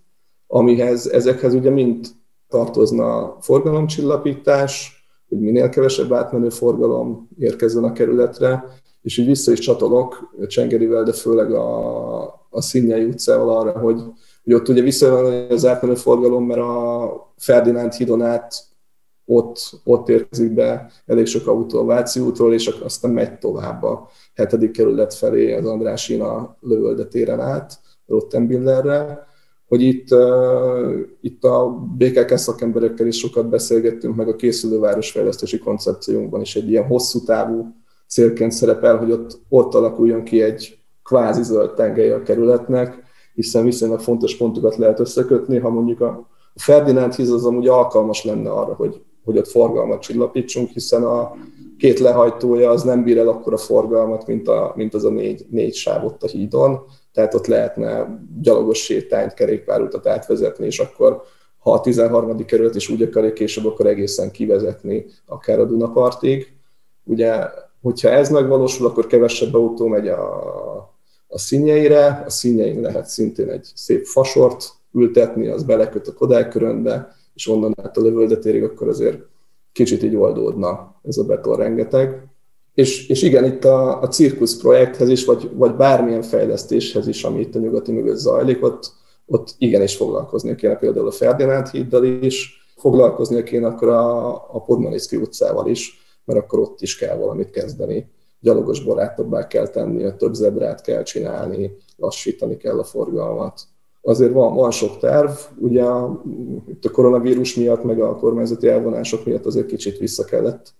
amihez 0.47 1.07
ezekhez 1.07 1.53
ugye 1.53 1.69
mind 1.69 2.07
tartozna 2.47 3.37
forgalomcsillapítás, 3.41 5.03
hogy 5.29 5.39
minél 5.39 5.69
kevesebb 5.69 6.13
átmenő 6.13 6.49
forgalom 6.49 7.29
érkezzen 7.37 7.83
a 7.83 7.91
kerületre, 7.91 8.63
és 9.01 9.17
így 9.17 9.25
vissza 9.25 9.51
is 9.51 9.59
csatolok 9.59 10.35
Csengerivel, 10.47 11.03
de 11.03 11.13
főleg 11.13 11.51
a, 11.51 12.21
a 12.49 12.61
Színjai 12.61 13.03
utcával 13.03 13.57
arra, 13.57 13.79
hogy, 13.79 14.01
hogy 14.43 14.53
ott 14.53 14.69
ugye 14.69 14.81
visszajön 14.81 15.51
az 15.51 15.65
átmenő 15.65 15.95
forgalom, 15.95 16.45
mert 16.45 16.61
a 16.61 17.33
Ferdinánd 17.37 17.93
hídon 17.93 18.21
át 18.21 18.68
ott, 19.31 19.79
ott 19.83 20.09
érkezik 20.09 20.53
be 20.53 20.91
elég 21.05 21.25
sok 21.25 21.47
autó 21.47 21.79
a 21.79 21.85
Váci 21.85 22.19
útról, 22.19 22.53
és 22.53 22.67
aztán 22.67 23.11
megy 23.11 23.37
tovább 23.37 23.83
a 23.83 24.09
hetedik 24.35 24.71
kerület 24.71 25.13
felé 25.13 25.53
az 25.53 25.65
Andrásina 25.65 26.57
lövöldetéren 26.59 27.39
át, 27.39 27.79
Rottenbillerre, 28.07 29.27
hogy 29.67 29.81
itt, 29.81 30.11
uh, 30.11 30.99
itt 31.21 31.43
a 31.43 31.69
BKK 31.97 32.37
szakemberekkel 32.37 33.07
is 33.07 33.17
sokat 33.17 33.49
beszélgettünk, 33.49 34.15
meg 34.15 34.27
a 34.27 34.35
készülő 34.35 34.79
városfejlesztési 34.79 35.57
koncepciónkban 35.57 36.41
is 36.41 36.55
egy 36.55 36.69
ilyen 36.69 36.85
hosszú 36.85 37.23
távú 37.23 37.65
célként 38.07 38.51
szerepel, 38.51 38.97
hogy 38.97 39.11
ott, 39.11 39.39
ott 39.49 39.73
alakuljon 39.73 40.23
ki 40.23 40.41
egy 40.41 40.79
kvázi 41.03 41.43
zöld 41.43 41.73
tengely 41.73 42.11
a 42.11 42.23
kerületnek, 42.23 43.03
hiszen 43.33 43.63
viszonylag 43.63 43.99
fontos 43.99 44.37
pontokat 44.37 44.75
lehet 44.75 44.99
összekötni, 44.99 45.57
ha 45.57 45.69
mondjuk 45.69 46.01
a 46.01 46.27
Ferdinánd 46.55 47.13
hiz 47.13 47.31
az 47.31 47.45
amúgy 47.45 47.67
alkalmas 47.67 48.23
lenne 48.23 48.51
arra, 48.51 48.73
hogy, 48.73 49.01
hogy 49.29 49.37
ott 49.37 49.47
forgalmat 49.47 50.01
csillapítsunk, 50.01 50.69
hiszen 50.69 51.03
a 51.03 51.35
két 51.77 51.99
lehajtója 51.99 52.69
az 52.69 52.83
nem 52.83 53.03
bír 53.03 53.17
el 53.17 53.27
akkora 53.27 53.57
forgalmat, 53.57 54.27
mint, 54.27 54.47
a, 54.47 54.73
mint 54.75 54.93
az 54.93 55.05
a 55.05 55.09
négy, 55.09 55.45
négy 55.49 55.73
sáv 55.73 56.05
ott 56.05 56.23
a 56.23 56.27
hídon, 56.27 56.79
tehát 57.13 57.33
ott 57.33 57.47
lehetne 57.47 58.19
gyalogos 58.41 58.83
sétányt, 58.83 59.33
kerékpárutat 59.33 60.07
átvezetni, 60.07 60.65
és 60.65 60.79
akkor 60.79 61.21
ha 61.59 61.73
a 61.73 61.81
13. 61.81 62.45
kerület 62.45 62.75
is 62.75 62.89
úgy 62.89 63.01
akarja 63.01 63.33
később, 63.33 63.65
akkor 63.65 63.87
egészen 63.87 64.31
kivezetni 64.31 65.05
akár 65.25 65.59
a 65.59 65.65
Dunapartig. 65.65 66.53
Ugye, 67.03 67.43
hogyha 67.81 68.09
ez 68.09 68.29
megvalósul, 68.29 68.87
akkor 68.87 69.07
kevesebb 69.07 69.53
autó 69.53 69.87
megy 69.87 70.07
a, 70.07 70.23
a 71.27 71.37
színjeire, 71.37 72.23
a 72.25 72.29
színjein 72.29 72.81
lehet 72.81 73.05
szintén 73.05 73.49
egy 73.49 73.67
szép 73.75 74.05
fasort 74.05 74.69
ültetni, 74.93 75.47
az 75.47 75.63
beleköt 75.63 76.07
a 76.07 76.13
Kodály 76.13 76.47
és 77.39 77.47
onnan 77.47 77.73
át 77.81 77.97
a 77.97 78.01
lövöldetérig, 78.01 78.63
akkor 78.63 78.87
azért 78.87 79.17
kicsit 79.71 80.03
így 80.03 80.15
oldódna 80.15 80.95
ez 81.03 81.17
a 81.17 81.23
beton 81.23 81.55
rengeteg. 81.55 82.27
És, 82.73 83.07
és 83.07 83.21
igen, 83.21 83.45
itt 83.45 83.63
a, 83.65 84.01
a 84.01 84.07
cirkusz 84.07 84.57
projekthez 84.57 85.09
is, 85.09 85.25
vagy, 85.25 85.49
vagy 85.53 85.75
bármilyen 85.75 86.21
fejlesztéshez 86.21 87.07
is, 87.07 87.23
ami 87.23 87.39
itt 87.39 87.55
a 87.55 87.59
nyugati 87.59 87.91
mögött 87.91 88.17
zajlik, 88.17 88.63
ott, 88.63 88.91
ott 89.25 89.55
igenis 89.57 89.95
foglalkozni 89.95 90.55
kéne 90.55 90.75
például 90.75 91.07
a 91.07 91.11
Ferdinánd 91.11 91.67
híddal 91.67 92.03
is, 92.03 92.67
foglalkozni 92.75 93.43
kéne 93.43 93.67
akkor 93.67 93.87
a, 93.87 94.27
a 94.33 94.61
Podmaniszki 94.65 95.15
utcával 95.15 95.67
is, 95.67 95.99
mert 96.25 96.39
akkor 96.39 96.59
ott 96.59 96.81
is 96.81 96.97
kell 96.97 97.17
valamit 97.17 97.49
kezdeni. 97.49 98.09
Gyalogos 98.39 98.83
barátabbá 98.83 99.47
kell 99.47 99.67
tenni, 99.67 100.15
több 100.17 100.33
zebrát 100.33 100.81
kell 100.81 101.03
csinálni, 101.03 101.77
lassítani 101.97 102.57
kell 102.57 102.79
a 102.79 102.83
forgalmat. 102.83 103.61
Azért 104.01 104.31
van, 104.31 104.55
van 104.55 104.71
sok 104.71 104.99
terv, 104.99 105.29
ugye 105.57 105.83
itt 106.67 106.85
a 106.85 106.91
koronavírus 106.91 107.55
miatt, 107.55 107.83
meg 107.83 108.01
a 108.01 108.15
kormányzati 108.15 108.67
elvonások 108.67 109.25
miatt 109.25 109.45
azért 109.45 109.65
kicsit 109.65 109.97
vissza 109.97 110.25
kellett 110.25 110.73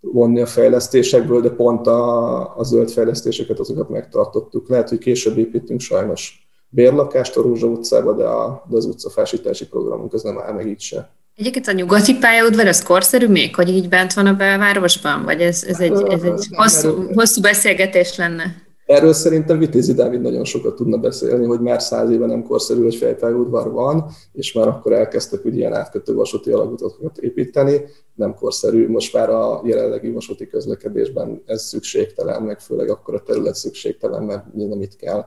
vonni 0.00 0.40
a 0.40 0.46
fejlesztésekből, 0.46 1.40
de 1.40 1.50
pont 1.50 1.86
a, 1.86 2.56
a 2.56 2.62
zöld 2.62 2.90
fejlesztéseket 2.90 3.58
azokat 3.58 3.88
megtartottuk. 3.88 4.68
Lehet, 4.68 4.88
hogy 4.88 4.98
később 4.98 5.38
építünk 5.38 5.80
sajnos 5.80 6.48
bérlakást 6.68 7.36
a 7.36 7.42
Rózsa 7.42 7.66
utcába, 7.66 8.12
de, 8.12 8.24
a, 8.24 8.64
de 8.68 8.76
az 8.76 8.84
utcafásítási 8.84 9.66
programunk 9.66 10.12
az 10.12 10.22
nem 10.22 10.38
áll 10.38 10.52
meg 10.52 10.66
így 10.66 10.80
se. 10.80 11.10
Egyébként 11.36 11.66
a 11.66 11.72
nyugati 11.72 12.14
pályaudvar 12.14 12.66
az 12.66 12.82
korszerű 12.82 13.26
még, 13.26 13.54
hogy 13.54 13.68
így 13.68 13.88
bent 13.88 14.12
van 14.12 14.26
a 14.26 14.34
belvárosban? 14.34 15.24
Vagy 15.24 15.40
ez, 15.40 15.64
ez 15.64 15.80
egy, 15.80 16.02
ez 16.08 16.22
egy 16.22 16.46
hosszú, 16.50 17.12
hosszú 17.12 17.40
beszélgetés 17.40 18.16
lenne? 18.16 18.67
Erről 18.88 19.12
szerintem 19.12 19.58
Vitézi 19.58 19.92
Dávid 19.92 20.20
nagyon 20.20 20.44
sokat 20.44 20.74
tudna 20.74 20.96
beszélni, 20.96 21.46
hogy 21.46 21.60
már 21.60 21.82
száz 21.82 22.10
éve 22.10 22.26
nem 22.26 22.42
korszerű, 22.42 22.82
hogy 22.82 22.94
fejpályaudvar 22.94 23.70
van, 23.70 24.10
és 24.32 24.52
már 24.52 24.68
akkor 24.68 24.92
elkezdtek 24.92 25.44
ugye 25.44 25.56
ilyen 25.56 25.74
átkötő 25.74 26.14
vasúti 26.14 26.50
alagutakat 26.50 27.18
építeni. 27.18 27.80
Nem 28.14 28.34
korszerű, 28.34 28.88
most 28.88 29.14
már 29.14 29.30
a 29.30 29.60
jelenlegi 29.64 30.10
vasúti 30.10 30.46
közlekedésben 30.46 31.42
ez 31.46 31.62
szükségtelen, 31.62 32.42
meg 32.42 32.60
főleg 32.60 32.90
akkor 32.90 33.14
a 33.14 33.22
terület 33.22 33.54
szükségtelen, 33.54 34.22
mert 34.22 34.54
nem 34.54 34.82
itt 34.82 34.96
kell 34.96 35.26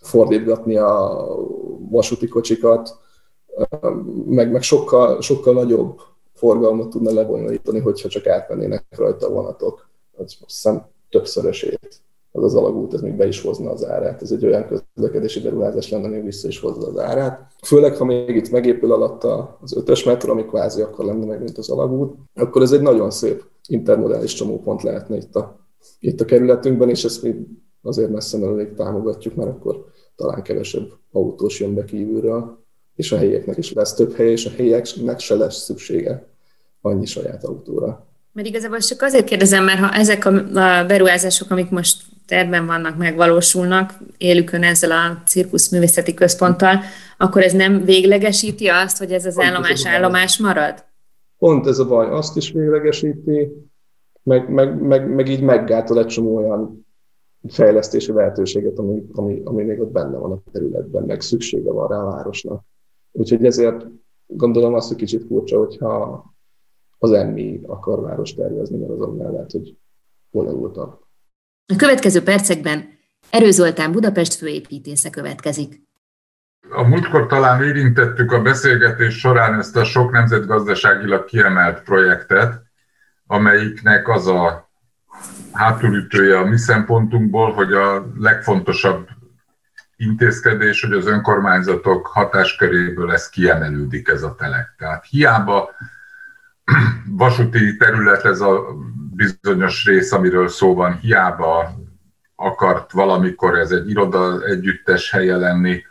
fordítgatni 0.00 0.76
a 0.76 1.26
vasúti 1.90 2.28
kocsikat, 2.28 2.98
meg, 4.26 4.50
meg 4.50 4.62
sokkal, 4.62 5.20
sokkal 5.20 5.54
nagyobb 5.54 6.00
forgalmat 6.34 6.90
tudna 6.90 7.12
lebonyolítani, 7.12 7.78
hogyha 7.78 8.08
csak 8.08 8.26
átmennének 8.26 8.84
rajta 8.96 9.26
a 9.26 9.30
vonatok. 9.30 9.88
Az 10.16 10.22
azt 10.22 10.36
hiszem 10.46 10.86
többszörösét 11.10 12.02
az 12.32 12.44
az 12.44 12.54
alagút, 12.54 12.94
ez 12.94 13.00
még 13.00 13.16
be 13.16 13.26
is 13.26 13.40
hozna 13.40 13.70
az 13.70 13.86
árát. 13.86 14.22
Ez 14.22 14.30
egy 14.30 14.46
olyan 14.46 14.66
közlekedési 14.94 15.40
beruházás 15.40 15.90
lenne, 15.90 16.08
még 16.08 16.24
vissza 16.24 16.48
is 16.48 16.60
hozza 16.60 16.86
az 16.86 16.98
árát. 16.98 17.52
Főleg, 17.66 17.96
ha 17.96 18.04
még 18.04 18.36
itt 18.36 18.50
megépül 18.50 18.92
alatta 18.92 19.58
az 19.60 19.76
ötös 19.76 20.04
metró, 20.04 20.32
ami 20.32 20.44
kvázi 20.44 20.82
akkor 20.82 21.04
lenne 21.04 21.24
meg, 21.24 21.42
mint 21.42 21.58
az 21.58 21.70
alagút, 21.70 22.14
akkor 22.34 22.62
ez 22.62 22.72
egy 22.72 22.82
nagyon 22.82 23.10
szép 23.10 23.44
intermodális 23.68 24.32
csomópont 24.32 24.82
lehetne 24.82 25.16
itt 25.16 25.34
a, 25.34 25.66
itt 25.98 26.20
a 26.20 26.24
kerületünkben, 26.24 26.88
és 26.88 27.04
ezt 27.04 27.22
mi 27.22 27.34
azért 27.82 28.10
messze 28.10 28.46
elég 28.46 28.74
támogatjuk, 28.74 29.34
mert 29.34 29.50
akkor 29.50 29.84
talán 30.16 30.42
kevesebb 30.42 30.88
autós 31.12 31.60
jön 31.60 31.74
be 31.74 31.84
kívülről, 31.84 32.58
és 32.94 33.12
a 33.12 33.16
helyieknek 33.16 33.56
is 33.56 33.72
lesz 33.72 33.94
több 33.94 34.12
hely, 34.12 34.30
és 34.30 34.46
a 34.46 34.50
helyieknek 34.50 35.18
se 35.18 35.34
lesz 35.34 35.56
szüksége 35.56 36.28
annyi 36.80 37.06
saját 37.06 37.44
autóra. 37.44 38.09
Mert 38.32 38.48
igazából 38.48 38.78
csak 38.78 39.02
azért 39.02 39.24
kérdezem, 39.24 39.64
mert 39.64 39.78
ha 39.78 39.94
ezek 39.94 40.24
a 40.24 40.30
beruházások, 40.86 41.50
amik 41.50 41.70
most 41.70 42.02
terben 42.26 42.66
vannak, 42.66 42.96
megvalósulnak, 42.96 43.92
élükön 44.18 44.62
ezzel 44.62 44.90
a 44.90 45.22
cirkuszművészeti 45.26 46.14
központtal, 46.14 46.80
akkor 47.18 47.42
ez 47.42 47.52
nem 47.52 47.84
véglegesíti 47.84 48.66
azt, 48.66 48.98
hogy 48.98 49.12
ez 49.12 49.26
az 49.26 49.34
Pont 49.34 49.46
állomás 49.46 49.84
ez 49.84 49.86
állomás 49.86 50.38
marad? 50.38 50.84
Pont 51.38 51.66
ez 51.66 51.78
a 51.78 51.86
baj, 51.86 52.10
azt 52.10 52.36
is 52.36 52.52
véglegesíti, 52.52 53.48
meg, 54.22 54.50
meg, 54.50 54.80
meg, 54.82 55.14
meg 55.14 55.28
így 55.28 55.42
meggátol 55.42 55.98
egy 55.98 56.06
csomó 56.06 56.36
olyan 56.36 56.86
fejlesztési 57.48 58.12
lehetőséget, 58.12 58.78
ami, 58.78 59.02
ami, 59.12 59.42
ami 59.44 59.62
még 59.62 59.80
ott 59.80 59.92
benne 59.92 60.16
van 60.16 60.32
a 60.32 60.50
területben, 60.52 61.02
meg 61.02 61.20
szüksége 61.20 61.70
van 61.70 61.88
rá 61.88 61.96
a 61.96 62.10
városnak. 62.10 62.64
Úgyhogy 63.12 63.44
ezért 63.44 63.86
gondolom 64.26 64.74
azt, 64.74 64.88
hogy 64.88 64.96
kicsit 64.96 65.24
furcsa, 65.26 65.58
hogyha 65.58 66.24
az 67.02 67.12
emmi 67.12 67.60
akar 67.66 68.00
város 68.00 68.34
tervezni, 68.34 68.78
mert 68.78 68.90
azon 68.90 69.16
mellett, 69.16 69.50
hogy 69.50 69.76
bonyolultak. 70.30 71.08
A 71.72 71.76
következő 71.76 72.22
percekben 72.22 72.98
Erő 73.30 73.50
Zoltán 73.50 73.92
Budapest 73.92 74.34
főépítésze 74.34 75.10
következik. 75.10 75.82
A 76.70 76.82
múltkor 76.82 77.26
talán 77.26 77.62
érintettük 77.62 78.32
a 78.32 78.42
beszélgetés 78.42 79.18
során 79.18 79.58
ezt 79.58 79.76
a 79.76 79.84
sok 79.84 80.10
nemzetgazdaságilag 80.10 81.24
kiemelt 81.24 81.82
projektet, 81.82 82.62
amelyiknek 83.26 84.08
az 84.08 84.26
a 84.26 84.70
hátulütője 85.52 86.38
a 86.38 86.44
mi 86.44 86.58
szempontunkból, 86.58 87.52
hogy 87.52 87.72
a 87.72 88.12
legfontosabb 88.18 89.08
intézkedés, 89.96 90.82
hogy 90.82 90.92
az 90.92 91.06
önkormányzatok 91.06 92.06
hatásköréből 92.06 93.12
ez 93.12 93.28
kiemelődik 93.28 94.08
ez 94.08 94.22
a 94.22 94.34
telek. 94.34 94.74
Tehát 94.78 95.06
hiába 95.06 95.70
vasúti 97.06 97.76
terület 97.76 98.24
ez 98.24 98.40
a 98.40 98.64
bizonyos 99.14 99.84
rész, 99.84 100.12
amiről 100.12 100.48
szó 100.48 100.74
van, 100.74 100.98
hiába 100.98 101.70
akart 102.34 102.92
valamikor 102.92 103.58
ez 103.58 103.70
egy 103.70 103.90
iroda 103.90 104.44
együttes 104.44 105.10
helye 105.10 105.36
lenni, 105.36 105.82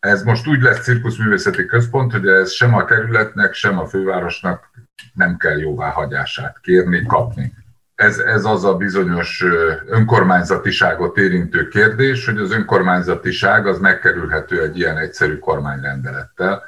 ez 0.00 0.22
most 0.22 0.46
úgy 0.46 0.60
lesz 0.60 0.82
cirkuszművészeti 0.82 1.66
központ, 1.66 2.12
hogy 2.12 2.26
ez 2.26 2.50
sem 2.50 2.74
a 2.74 2.84
kerületnek, 2.84 3.54
sem 3.54 3.78
a 3.78 3.86
fővárosnak 3.86 4.70
nem 5.14 5.36
kell 5.36 5.58
jóváhagyását 5.58 6.60
kérni, 6.60 7.06
kapni. 7.06 7.52
Ez, 7.94 8.18
ez 8.18 8.44
az 8.44 8.64
a 8.64 8.76
bizonyos 8.76 9.44
önkormányzatiságot 9.86 11.16
érintő 11.16 11.68
kérdés, 11.68 12.26
hogy 12.26 12.38
az 12.38 12.50
önkormányzatiság 12.50 13.66
az 13.66 13.78
megkerülhető 13.78 14.62
egy 14.62 14.78
ilyen 14.78 14.98
egyszerű 14.98 15.38
kormányrendelettel, 15.38 16.62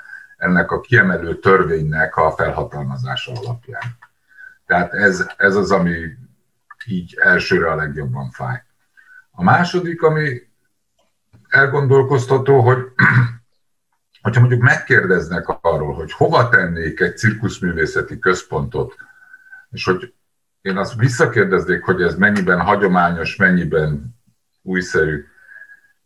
ennek 0.45 0.71
a 0.71 0.81
kiemelő 0.81 1.39
törvénynek 1.39 2.17
a 2.17 2.31
felhatalmazása 2.31 3.33
alapján. 3.33 3.97
Tehát 4.67 4.93
ez, 4.93 5.27
ez 5.37 5.57
az, 5.57 5.71
ami 5.71 5.95
így 6.87 7.19
elsőre 7.21 7.71
a 7.71 7.75
legjobban 7.75 8.31
fáj. 8.31 8.63
A 9.31 9.43
második, 9.43 10.03
ami 10.03 10.43
elgondolkoztató, 11.49 12.61
hogy 12.61 12.79
hogyha 14.23 14.41
mondjuk 14.41 14.63
megkérdeznek 14.63 15.49
arról, 15.61 15.95
hogy 15.95 16.13
hova 16.13 16.49
tennék 16.49 17.01
egy 17.01 17.17
cirkuszművészeti 17.17 18.19
központot, 18.19 18.95
és 19.71 19.85
hogy 19.85 20.15
én 20.61 20.77
azt 20.77 20.95
visszakérdeznék, 20.95 21.83
hogy 21.83 22.03
ez 22.03 22.15
mennyiben 22.15 22.61
hagyományos, 22.61 23.37
mennyiben 23.37 24.17
újszerű, 24.63 25.25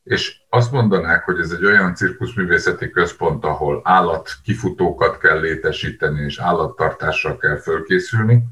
és 0.09 0.37
azt 0.49 0.73
mondanák, 0.73 1.25
hogy 1.25 1.39
ez 1.39 1.51
egy 1.51 1.65
olyan 1.65 1.95
cirkuszművészeti 1.95 2.91
központ, 2.91 3.45
ahol 3.45 3.81
állatkifutókat 3.85 5.19
kell 5.19 5.41
létesíteni, 5.41 6.21
és 6.21 6.39
állattartásra 6.39 7.37
kell 7.37 7.57
fölkészülni, 7.57 8.43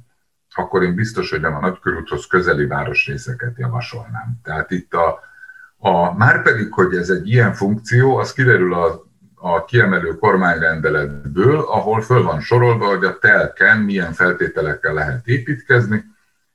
akkor 0.54 0.82
én 0.82 0.94
biztos, 0.94 1.30
hogy 1.30 1.40
nem 1.40 1.54
a 1.54 1.60
nagykörúthoz 1.60 2.26
közeli 2.26 2.66
városrészeket 2.66 3.58
javasolnám. 3.58 4.40
Tehát 4.42 4.70
itt 4.70 4.94
a, 4.94 5.20
a 5.76 6.16
már 6.16 6.42
pedig, 6.42 6.72
hogy 6.72 6.94
ez 6.94 7.10
egy 7.10 7.28
ilyen 7.28 7.52
funkció, 7.52 8.16
az 8.16 8.32
kiderül 8.32 8.74
a, 8.74 9.04
a 9.34 9.64
kiemelő 9.64 10.14
kormányrendeletből, 10.14 11.58
ahol 11.58 12.00
föl 12.00 12.22
van 12.22 12.40
sorolva, 12.40 12.86
hogy 12.86 13.04
a 13.04 13.18
telken 13.18 13.78
milyen 13.78 14.12
feltételekkel 14.12 14.94
lehet 14.94 15.26
építkezni, 15.26 16.04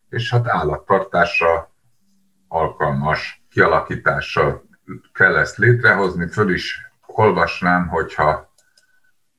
és 0.10 0.32
hát 0.32 0.48
állattartásra 0.48 1.72
alkalmas 2.48 3.44
kialakítással 3.50 4.70
kell 5.14 5.38
ezt 5.38 5.58
létrehozni. 5.58 6.28
Föl 6.28 6.54
is 6.54 6.92
olvasnám, 7.06 7.88
hogyha 7.88 8.54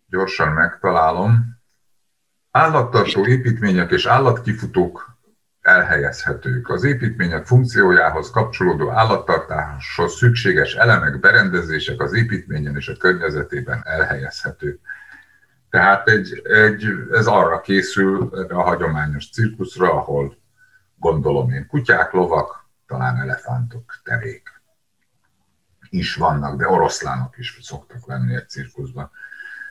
gyorsan 0.06 0.52
megtalálom. 0.52 1.60
Állattartó 2.50 3.26
építmények 3.26 3.90
és 3.90 4.06
állatkifutók 4.06 5.16
elhelyezhetők. 5.60 6.68
Az 6.68 6.84
építmények 6.84 7.46
funkciójához 7.46 8.30
kapcsolódó 8.30 8.90
állattartáshoz 8.90 10.16
szükséges 10.16 10.74
elemek, 10.74 11.20
berendezések 11.20 12.00
az 12.00 12.12
építményen 12.12 12.76
és 12.76 12.88
a 12.88 12.96
környezetében 12.96 13.82
elhelyezhetők. 13.84 14.80
Tehát 15.70 16.08
egy, 16.08 16.42
egy, 16.44 16.84
ez 17.10 17.26
arra 17.26 17.60
készül 17.60 18.30
erre 18.34 18.54
a 18.54 18.62
hagyományos 18.62 19.30
cirkuszra, 19.30 19.92
ahol 19.92 20.36
gondolom 20.96 21.50
én 21.50 21.66
kutyák, 21.66 22.12
lovak, 22.12 22.66
talán 22.86 23.16
elefántok, 23.16 24.00
tevék 24.04 24.61
is 25.92 26.14
vannak, 26.14 26.58
de 26.58 26.68
oroszlánok 26.68 27.38
is 27.38 27.58
szoktak 27.62 28.06
lenni 28.06 28.34
egy 28.34 28.48
cirkuszban. 28.48 29.10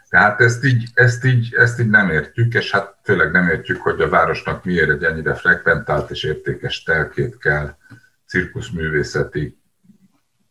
Tehát 0.09 0.41
ezt 0.41 0.65
így, 0.65 0.89
ezt, 0.93 1.25
így, 1.25 1.53
ezt 1.53 1.79
így 1.79 1.89
nem 1.89 2.09
értjük, 2.09 2.53
és 2.53 2.71
hát 2.71 2.95
főleg 3.03 3.31
nem 3.31 3.47
értjük, 3.47 3.81
hogy 3.81 4.01
a 4.01 4.09
városnak 4.09 4.63
miért 4.63 4.89
egy 4.89 5.03
ennyire 5.03 5.33
frekventált 5.33 6.09
és 6.09 6.23
értékes 6.23 6.83
telkét 6.83 7.37
kell 7.37 7.75
cirkuszművészeti 8.27 9.57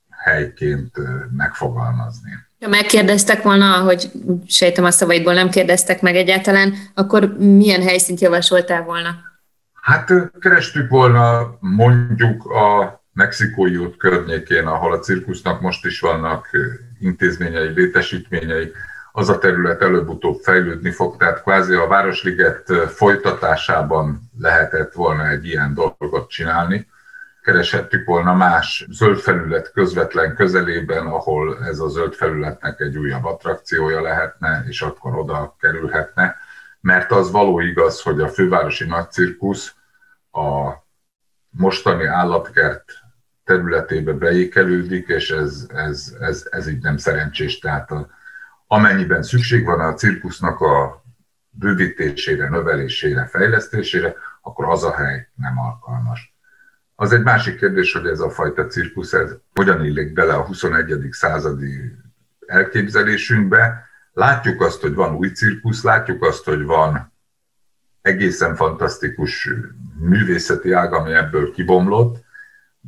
helyként 0.08 0.96
megfogalmazni. 1.36 2.30
Ha 2.60 2.68
megkérdeztek 2.68 3.42
volna, 3.42 3.76
hogy 3.76 4.10
sejtem 4.46 4.84
a 4.84 4.90
szavaidból 4.90 5.34
nem 5.34 5.50
kérdeztek 5.50 6.02
meg 6.02 6.16
egyáltalán, 6.16 6.74
akkor 6.94 7.36
milyen 7.38 7.82
helyszínt 7.82 8.20
javasoltál 8.20 8.82
volna? 8.82 9.14
Hát 9.72 10.12
kerestük 10.40 10.88
volna 10.90 11.56
mondjuk 11.60 12.44
a 12.44 12.99
Mexikói 13.12 13.76
út 13.76 13.96
környékén, 13.96 14.66
ahol 14.66 14.92
a 14.92 14.98
cirkusznak 14.98 15.60
most 15.60 15.84
is 15.84 16.00
vannak 16.00 16.48
intézményei, 16.98 17.68
létesítményei, 17.68 18.72
az 19.12 19.28
a 19.28 19.38
terület 19.38 19.82
előbb-utóbb 19.82 20.40
fejlődni 20.42 20.90
fog, 20.90 21.16
tehát 21.16 21.42
kvázi 21.42 21.74
a 21.74 21.86
Városliget 21.86 22.72
folytatásában 22.86 24.30
lehetett 24.38 24.92
volna 24.92 25.28
egy 25.28 25.46
ilyen 25.46 25.74
dolgot 25.74 26.30
csinálni. 26.30 26.88
Kereshettük 27.42 28.06
volna 28.06 28.34
más 28.34 28.86
zöld 28.90 29.18
felület 29.18 29.72
közvetlen 29.72 30.34
közelében, 30.34 31.06
ahol 31.06 31.64
ez 31.64 31.78
a 31.78 31.88
zöld 31.88 32.14
felületnek 32.14 32.80
egy 32.80 32.96
újabb 32.96 33.24
attrakciója 33.24 34.00
lehetne, 34.00 34.64
és 34.68 34.82
akkor 34.82 35.18
oda 35.18 35.56
kerülhetne. 35.60 36.36
Mert 36.80 37.10
az 37.10 37.30
való 37.30 37.60
igaz, 37.60 38.02
hogy 38.02 38.20
a 38.20 38.28
fővárosi 38.28 38.84
nagycirkusz 38.84 39.74
a 40.30 40.70
mostani 41.60 42.04
állatkert 42.04 42.92
területébe 43.44 44.12
beékelődik, 44.12 45.08
és 45.08 45.30
ez, 45.30 45.66
ez, 45.74 46.16
ez, 46.20 46.46
ez 46.50 46.68
így 46.68 46.82
nem 46.82 46.96
szerencsés. 46.96 47.58
Tehát 47.58 47.90
a, 47.90 48.08
amennyiben 48.66 49.22
szükség 49.22 49.64
van 49.64 49.80
a 49.80 49.94
cirkusznak 49.94 50.60
a 50.60 51.04
bővítésére, 51.50 52.48
növelésére, 52.48 53.26
fejlesztésére, 53.26 54.14
akkor 54.42 54.68
az 54.68 54.84
a 54.84 54.94
hely 54.94 55.28
nem 55.34 55.58
alkalmas. 55.58 56.34
Az 56.94 57.12
egy 57.12 57.22
másik 57.22 57.56
kérdés, 57.56 57.92
hogy 57.92 58.06
ez 58.06 58.20
a 58.20 58.30
fajta 58.30 58.66
cirkusz 58.66 59.12
ez 59.12 59.36
hogyan 59.54 59.84
illik 59.84 60.12
bele 60.12 60.34
a 60.34 60.44
21. 60.44 61.08
századi 61.10 61.96
elképzelésünkbe. 62.46 63.88
Látjuk 64.12 64.60
azt, 64.60 64.80
hogy 64.80 64.94
van 64.94 65.14
új 65.14 65.28
cirkusz, 65.28 65.82
látjuk 65.82 66.24
azt, 66.24 66.44
hogy 66.44 66.64
van 66.64 67.09
egészen 68.02 68.56
fantasztikus 68.56 69.48
művészeti 69.98 70.72
ág, 70.72 70.92
ami 70.92 71.12
ebből 71.12 71.52
kibomlott, 71.52 72.24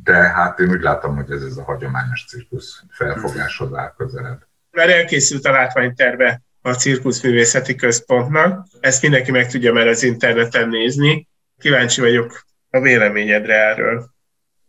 de 0.03 0.13
hát 0.13 0.59
én 0.59 0.69
úgy 0.69 0.81
látom, 0.81 1.15
hogy 1.15 1.31
ez, 1.31 1.41
ez 1.41 1.57
a 1.57 1.63
hagyományos 1.63 2.25
cirkusz 2.27 2.83
felfogáshoz 2.89 3.73
áll 3.73 3.93
közelebb. 3.97 4.47
Már 4.71 4.89
elkészült 4.89 5.45
a 5.45 5.51
látványterve 5.51 6.41
a 6.61 6.73
Cirkuszművészeti 6.73 7.75
Központnak. 7.75 8.65
Ezt 8.79 9.01
mindenki 9.01 9.31
meg 9.31 9.47
tudja 9.47 9.73
már 9.73 9.87
az 9.87 10.03
interneten 10.03 10.69
nézni. 10.69 11.27
Kíváncsi 11.59 12.01
vagyok 12.01 12.45
a 12.69 12.79
véleményedre 12.79 13.53
erről. 13.53 14.11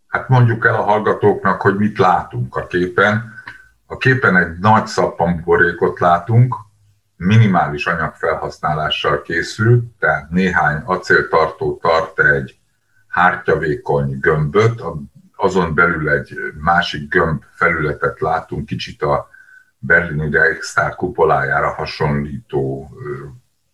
Hát 0.06 0.28
mondjuk 0.28 0.66
el 0.66 0.74
a 0.74 0.82
hallgatóknak, 0.82 1.60
hogy 1.60 1.76
mit 1.76 1.98
látunk 1.98 2.56
a 2.56 2.66
képen. 2.66 3.32
A 3.86 3.96
képen 3.96 4.36
egy 4.36 4.58
nagy 4.58 4.86
szappanborékot 4.86 6.00
látunk, 6.00 6.54
minimális 7.16 7.86
anyagfelhasználással 7.86 9.22
készült, 9.22 9.84
tehát 9.98 10.30
néhány 10.30 10.82
acéltartó 10.84 11.78
tart 11.82 12.20
egy 12.20 12.58
hártyavékony 13.08 14.18
gömböt, 14.20 14.82
azon 15.36 15.74
belül 15.74 16.10
egy 16.10 16.38
másik 16.60 17.08
gömb 17.08 17.42
felületet 17.50 18.20
látunk, 18.20 18.66
kicsit 18.66 19.02
a 19.02 19.28
berlini 19.78 20.30
Reichstag 20.30 20.94
kupolájára 20.94 21.72
hasonlító 21.72 22.90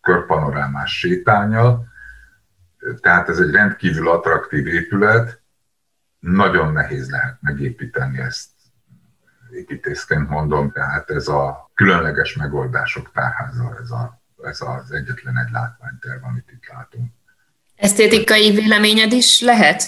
körpanorámás 0.00 0.98
sétányal. 0.98 1.86
Tehát 3.00 3.28
ez 3.28 3.38
egy 3.38 3.50
rendkívül 3.50 4.08
attraktív 4.08 4.66
épület, 4.66 5.42
nagyon 6.18 6.72
nehéz 6.72 7.10
lehet 7.10 7.36
megépíteni 7.40 8.18
ezt 8.18 8.49
építészként 9.52 10.28
mondom, 10.28 10.72
tehát 10.72 11.10
ez 11.10 11.28
a 11.28 11.70
különleges 11.74 12.36
megoldások 12.36 13.10
tárháza, 13.12 13.76
ez, 13.82 13.90
a, 13.90 14.20
ez 14.42 14.60
az 14.60 14.92
egyetlen 14.92 15.38
egy 15.38 15.52
látványterv, 15.52 16.24
amit 16.24 16.50
itt 16.52 16.72
látunk. 16.72 17.10
Esztétikai 17.76 18.50
véleményed 18.50 19.12
is 19.12 19.40
lehet? 19.40 19.82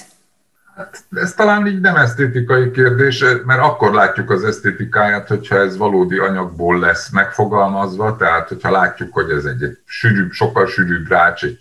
Hát 0.77 1.05
ez 1.11 1.35
talán 1.35 1.66
így 1.66 1.81
nem 1.81 1.96
esztétikai 1.96 2.70
kérdés, 2.70 3.25
mert 3.44 3.61
akkor 3.61 3.92
látjuk 3.92 4.31
az 4.31 4.44
esztétikáját, 4.44 5.29
hogyha 5.29 5.57
ez 5.57 5.77
valódi 5.77 6.18
anyagból 6.18 6.79
lesz 6.79 7.11
megfogalmazva, 7.11 8.16
tehát 8.16 8.48
hogyha 8.48 8.70
látjuk, 8.70 9.12
hogy 9.12 9.31
ez 9.31 9.44
egy, 9.44 9.62
egy 9.62 9.79
sűrűbb, 9.85 10.31
sokkal 10.31 10.66
sűrűbb 10.66 11.09
rács, 11.09 11.44
egy 11.44 11.59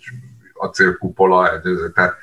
acélkupola, 0.52 1.60
tehát, 1.94 2.14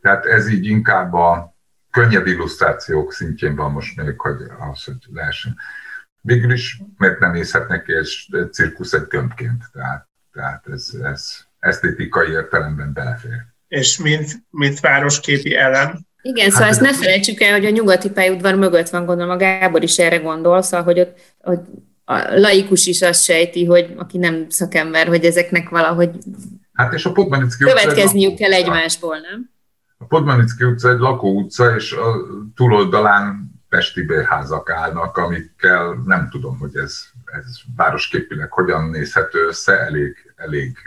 tehát 0.00 0.24
ez 0.24 0.48
így 0.48 0.66
inkább 0.66 1.14
a 1.14 1.49
könnyed 1.90 2.26
illusztrációk 2.26 3.12
szintjén 3.12 3.56
van 3.56 3.72
most 3.72 3.96
még, 3.96 4.20
hogy 4.20 4.36
az, 4.72 4.84
hogy 4.84 4.96
lehessen. 5.12 5.56
Végül 6.20 6.52
is 6.52 6.82
miért 6.96 7.18
nem 7.18 7.32
nézhetnek 7.32 7.84
ki 7.84 7.92
egy 7.92 8.52
cirkusz 8.52 8.92
egy 8.92 9.06
gömbként, 9.08 9.64
tehát, 9.72 10.08
tehát 10.32 10.66
ez, 10.66 10.90
ez 11.02 11.36
esztétikai 11.58 12.30
értelemben 12.30 12.92
belefér. 12.92 13.44
És 13.68 13.98
mint, 13.98 14.30
mint 14.50 14.80
városképi 14.80 15.56
elem, 15.56 16.08
igen, 16.22 16.50
szóval 16.50 16.66
hát, 16.66 16.72
ezt 16.72 16.80
ne 16.80 16.94
felejtsük 16.94 17.40
el, 17.40 17.52
hogy 17.52 17.64
a 17.64 17.70
nyugati 17.70 18.10
pályaudvar 18.10 18.54
mögött 18.54 18.88
van, 18.88 19.04
gondolom 19.04 19.30
a 19.30 19.36
Gábor 19.36 19.82
is 19.82 19.98
erre 19.98 20.16
gondol, 20.16 20.62
szóval, 20.62 20.84
hogy, 20.84 21.00
ott, 21.00 21.18
hogy 21.40 21.58
a 22.04 22.38
laikus 22.38 22.86
is 22.86 23.02
azt 23.02 23.22
sejti, 23.22 23.64
hogy 23.64 23.94
aki 23.96 24.18
nem 24.18 24.46
szakember, 24.48 25.06
hogy 25.06 25.24
ezeknek 25.24 25.68
valahogy 25.68 26.10
hát 26.72 26.92
és 26.92 27.04
a 27.04 27.12
Podmanicki 27.12 27.64
következniük 27.64 28.36
kell 28.36 28.52
egymásból, 28.52 29.18
nem? 29.18 29.50
A 30.02 30.06
Podmanicki 30.06 30.64
utca 30.64 30.88
egy 30.88 30.98
lakó 30.98 31.40
utca, 31.40 31.74
és 31.74 31.92
a 31.92 32.16
túloldalán 32.54 33.50
pesti 33.68 34.02
bérházak 34.02 34.70
állnak, 34.70 35.16
amikkel 35.16 36.02
nem 36.04 36.28
tudom, 36.30 36.58
hogy 36.58 36.76
ez, 36.76 37.02
ez 37.24 37.60
városképileg 37.76 38.52
hogyan 38.52 38.90
nézhető 38.90 39.46
össze, 39.46 39.78
elég, 39.78 40.32
elég 40.36 40.78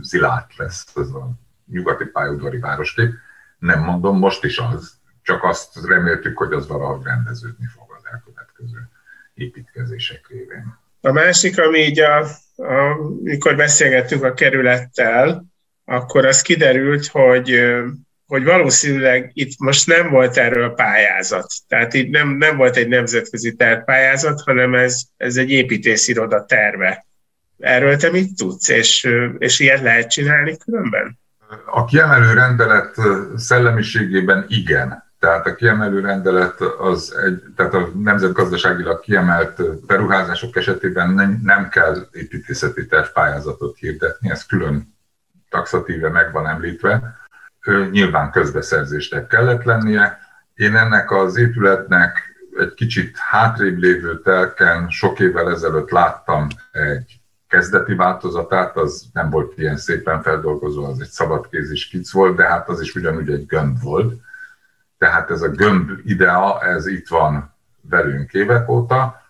zilát 0.00 0.56
lesz 0.56 0.86
ez 0.96 1.08
a 1.08 1.30
nyugati 1.66 2.04
pályaudvari 2.04 2.58
városkép. 2.58 3.12
Nem 3.58 3.82
mondom, 3.82 4.18
most 4.18 4.44
is 4.44 4.58
az, 4.58 4.92
csak 5.22 5.44
azt 5.44 5.86
reméltük, 5.86 6.38
hogy 6.38 6.52
az 6.52 6.66
valahogy 6.66 7.04
rendeződni 7.04 7.66
fog 7.66 7.94
az 7.98 8.02
elkövetkező 8.12 8.88
építkezések 9.34 10.26
révén. 10.28 10.78
A 11.00 11.12
másik, 11.12 11.58
ami 11.58 11.78
így, 11.78 12.00
a, 12.00 12.18
a, 12.56 12.96
mikor 13.22 13.56
beszélgettünk 13.56 14.24
a 14.24 14.34
kerülettel, 14.34 15.44
akkor 15.84 16.26
az 16.26 16.42
kiderült, 16.42 17.06
hogy 17.06 17.50
hogy 18.28 18.44
valószínűleg 18.44 19.30
itt 19.34 19.58
most 19.58 19.86
nem 19.86 20.10
volt 20.10 20.36
erről 20.36 20.74
pályázat. 20.74 21.46
Tehát 21.68 21.94
itt 21.94 22.10
nem, 22.10 22.28
nem 22.28 22.56
volt 22.56 22.76
egy 22.76 22.88
nemzetközi 22.88 23.54
tervpályázat, 23.54 24.40
hanem 24.40 24.74
ez, 24.74 25.02
ez 25.16 25.36
egy 25.36 25.50
építésziroda 25.50 26.44
terve. 26.44 27.06
Erről 27.58 27.96
te 27.96 28.10
mit 28.10 28.36
tudsz, 28.36 28.68
és, 28.68 29.08
és 29.38 29.60
ilyet 29.60 29.80
lehet 29.80 30.10
csinálni 30.10 30.56
különben? 30.56 31.18
A 31.66 31.84
kiemelő 31.84 32.32
rendelet 32.32 32.94
szellemiségében 33.36 34.44
igen. 34.48 35.06
Tehát 35.18 35.46
a 35.46 35.54
kiemelő 35.54 36.00
rendelet 36.00 36.60
az 36.60 37.14
egy, 37.24 37.42
tehát 37.56 37.74
a 37.74 37.90
nemzetgazdaságilag 38.02 39.00
kiemelt 39.00 39.86
beruházások 39.86 40.56
esetében 40.56 41.10
nem, 41.10 41.40
nem 41.44 41.68
kell 41.68 42.08
építészeti 42.12 42.86
tervpályázatot 42.86 43.78
hirdetni, 43.78 44.30
ez 44.30 44.46
külön 44.46 44.96
taxatíve 45.48 46.08
meg 46.08 46.32
van 46.32 46.48
említve 46.48 47.16
nyilván 47.90 48.30
közbeszerzésnek 48.30 49.26
kellett 49.26 49.62
lennie. 49.62 50.18
Én 50.54 50.76
ennek 50.76 51.10
az 51.10 51.36
épületnek 51.36 52.36
egy 52.58 52.74
kicsit 52.74 53.16
hátrébb 53.16 53.78
lévő 53.78 54.20
telken 54.20 54.90
sok 54.90 55.20
évvel 55.20 55.50
ezelőtt 55.50 55.90
láttam 55.90 56.46
egy 56.72 57.20
kezdeti 57.48 57.94
változatát, 57.94 58.76
az 58.76 59.04
nem 59.12 59.30
volt 59.30 59.58
ilyen 59.58 59.76
szépen 59.76 60.22
feldolgozó, 60.22 60.84
az 60.84 61.00
egy 61.00 61.08
szabadkézi 61.08 61.76
skic 61.76 62.12
volt, 62.12 62.36
de 62.36 62.44
hát 62.44 62.68
az 62.68 62.80
is 62.80 62.94
ugyanúgy 62.94 63.30
egy 63.30 63.46
gömb 63.46 63.80
volt. 63.82 64.20
Tehát 64.98 65.30
ez 65.30 65.42
a 65.42 65.48
gömb 65.48 65.90
idea, 66.04 66.62
ez 66.62 66.86
itt 66.86 67.08
van 67.08 67.54
velünk 67.80 68.32
évek 68.32 68.68
óta. 68.68 69.22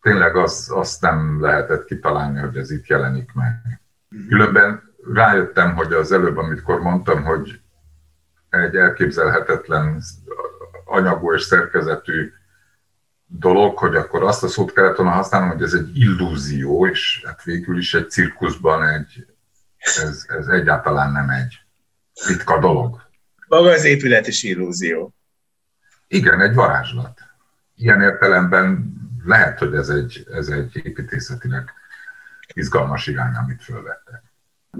Tényleg 0.00 0.36
az, 0.36 0.70
azt 0.74 1.00
nem 1.00 1.40
lehetett 1.40 1.84
kitalálni, 1.84 2.40
hogy 2.40 2.56
ez 2.56 2.70
itt 2.70 2.86
jelenik 2.86 3.32
meg. 3.34 3.80
Különben 4.28 4.85
rájöttem, 5.12 5.74
hogy 5.74 5.92
az 5.92 6.12
előbb, 6.12 6.36
amikor 6.36 6.80
mondtam, 6.80 7.24
hogy 7.24 7.60
egy 8.50 8.76
elképzelhetetlen 8.76 10.02
anyagú 10.84 11.32
és 11.32 11.42
szerkezetű 11.42 12.32
dolog, 13.26 13.78
hogy 13.78 13.96
akkor 13.96 14.22
azt 14.22 14.42
a 14.42 14.48
szót 14.48 14.72
kellett 14.72 14.96
volna 14.96 15.12
használnom, 15.12 15.48
hogy 15.48 15.62
ez 15.62 15.72
egy 15.72 15.98
illúzió, 15.98 16.86
és 16.86 17.22
hát 17.24 17.42
végül 17.42 17.78
is 17.78 17.94
egy 17.94 18.10
cirkuszban 18.10 18.88
egy, 18.88 19.26
ez, 19.78 20.26
ez 20.28 20.46
egyáltalán 20.46 21.12
nem 21.12 21.30
egy 21.30 21.60
ritka 22.26 22.58
dolog. 22.58 23.02
Maga 23.48 23.70
az 23.70 23.84
épület 23.84 24.26
is 24.26 24.42
illúzió. 24.42 25.14
Igen, 26.08 26.40
egy 26.40 26.54
varázslat. 26.54 27.20
Ilyen 27.74 28.00
értelemben 28.00 28.94
lehet, 29.24 29.58
hogy 29.58 29.74
ez 29.74 29.88
egy, 29.88 30.26
ez 30.32 30.48
egy 30.48 30.80
építészetileg 30.82 31.72
izgalmas 32.54 33.06
irány, 33.06 33.34
amit 33.34 33.62
fölvettek 33.62 34.25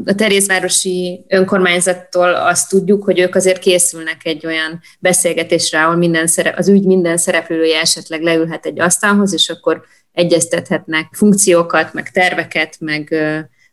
a 0.05 0.15
Terézvárosi 0.15 1.25
önkormányzattól 1.29 2.35
azt 2.35 2.69
tudjuk, 2.69 3.05
hogy 3.05 3.19
ők 3.19 3.35
azért 3.35 3.59
készülnek 3.59 4.21
egy 4.25 4.47
olyan 4.47 4.81
beszélgetésre, 4.99 5.85
ahol 5.85 5.97
minden 5.97 6.27
szerep, 6.27 6.59
az 6.59 6.69
ügy 6.69 6.85
minden 6.85 7.17
szereplője 7.17 7.81
esetleg 7.81 8.23
leülhet 8.23 8.67
egy 8.67 8.81
asztalhoz, 8.81 9.33
és 9.33 9.49
akkor 9.49 9.85
egyeztethetnek 10.13 11.09
funkciókat, 11.13 11.93
meg 11.93 12.11
terveket, 12.11 12.77
meg 12.81 13.15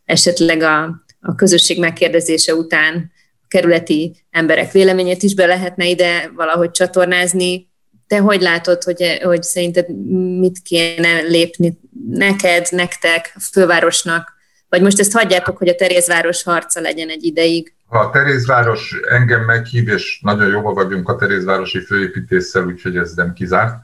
esetleg 0.06 0.62
a, 0.62 0.84
a 1.22 1.36
közösség 1.36 1.80
megkérdezése 1.80 2.56
után 2.56 3.12
a 3.42 3.46
kerületi 3.48 4.16
emberek 4.32 4.72
véleményét 4.72 5.24
is 5.24 5.36
be 5.36 5.46
lehetne 5.46 5.86
ide 5.86 6.32
valahogy 6.36 6.72
csatornázni. 6.72 7.72
Te 8.08 8.18
hogy 8.18 8.42
látod, 8.42 8.84
hogy, 8.84 9.20
hogy 9.24 9.44
szerinted 9.44 9.98
mit 10.40 10.60
kéne 10.60 11.22
lépni 11.22 11.80
neked, 12.10 12.68
nektek, 12.72 13.32
a 13.36 13.40
fővárosnak, 13.52 14.33
vagy 14.74 14.82
most 14.82 15.00
ezt 15.00 15.14
hagyjátok, 15.14 15.58
hogy 15.58 15.68
a 15.68 15.76
Terézváros 15.76 16.44
harca 16.44 16.82
legyen 16.82 17.10
egy 17.10 17.24
ideig? 17.24 17.74
Ha 17.88 18.00
a 18.00 18.10
Terézváros 18.10 18.96
engem 19.10 19.44
meghív, 19.44 19.88
és 19.88 20.20
nagyon 20.24 20.50
jóba 20.50 20.74
vagyunk 20.74 21.10
a 21.10 21.16
Terézvárosi 21.16 21.80
főépítéssel, 21.80 22.66
úgyhogy 22.66 22.98
ez 22.98 23.14
nem 23.14 23.34
kizárt, 23.34 23.76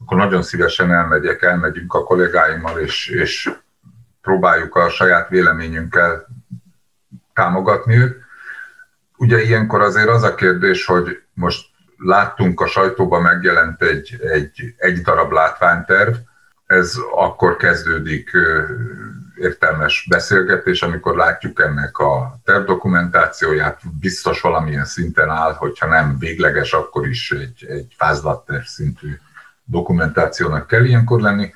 akkor 0.00 0.16
nagyon 0.16 0.42
szívesen 0.42 0.92
elmegyek, 0.92 1.42
elmegyünk 1.42 1.94
a 1.94 2.04
kollégáimmal, 2.04 2.78
és, 2.78 3.08
és 3.08 3.50
próbáljuk 4.22 4.74
a 4.74 4.88
saját 4.88 5.28
véleményünkkel 5.28 6.26
támogatni 7.34 7.96
őt. 7.96 8.16
Ugye 9.16 9.42
ilyenkor 9.42 9.80
azért 9.80 10.08
az 10.08 10.22
a 10.22 10.34
kérdés, 10.34 10.84
hogy 10.84 11.20
most 11.34 11.66
láttunk 11.96 12.60
a 12.60 12.66
sajtóban 12.66 13.22
megjelent 13.22 13.82
egy, 13.82 14.16
egy, 14.20 14.74
egy 14.76 15.00
darab 15.00 15.32
látványterv, 15.32 16.14
ez 16.66 16.94
akkor 17.14 17.56
kezdődik 17.56 18.30
értelmes 19.36 20.06
beszélgetés, 20.10 20.82
amikor 20.82 21.16
látjuk 21.16 21.60
ennek 21.60 21.98
a 21.98 22.38
tervdokumentációját, 22.44 23.80
biztos 24.00 24.40
valamilyen 24.40 24.84
szinten 24.84 25.30
áll, 25.30 25.52
hogyha 25.52 25.86
nem 25.86 26.18
végleges, 26.18 26.72
akkor 26.72 27.06
is 27.06 27.30
egy, 27.30 27.66
egy 27.68 27.94
vázlatterv 27.98 28.64
szintű 28.64 29.18
dokumentációnak 29.64 30.66
kell 30.66 30.84
ilyenkor 30.84 31.20
lenni, 31.20 31.52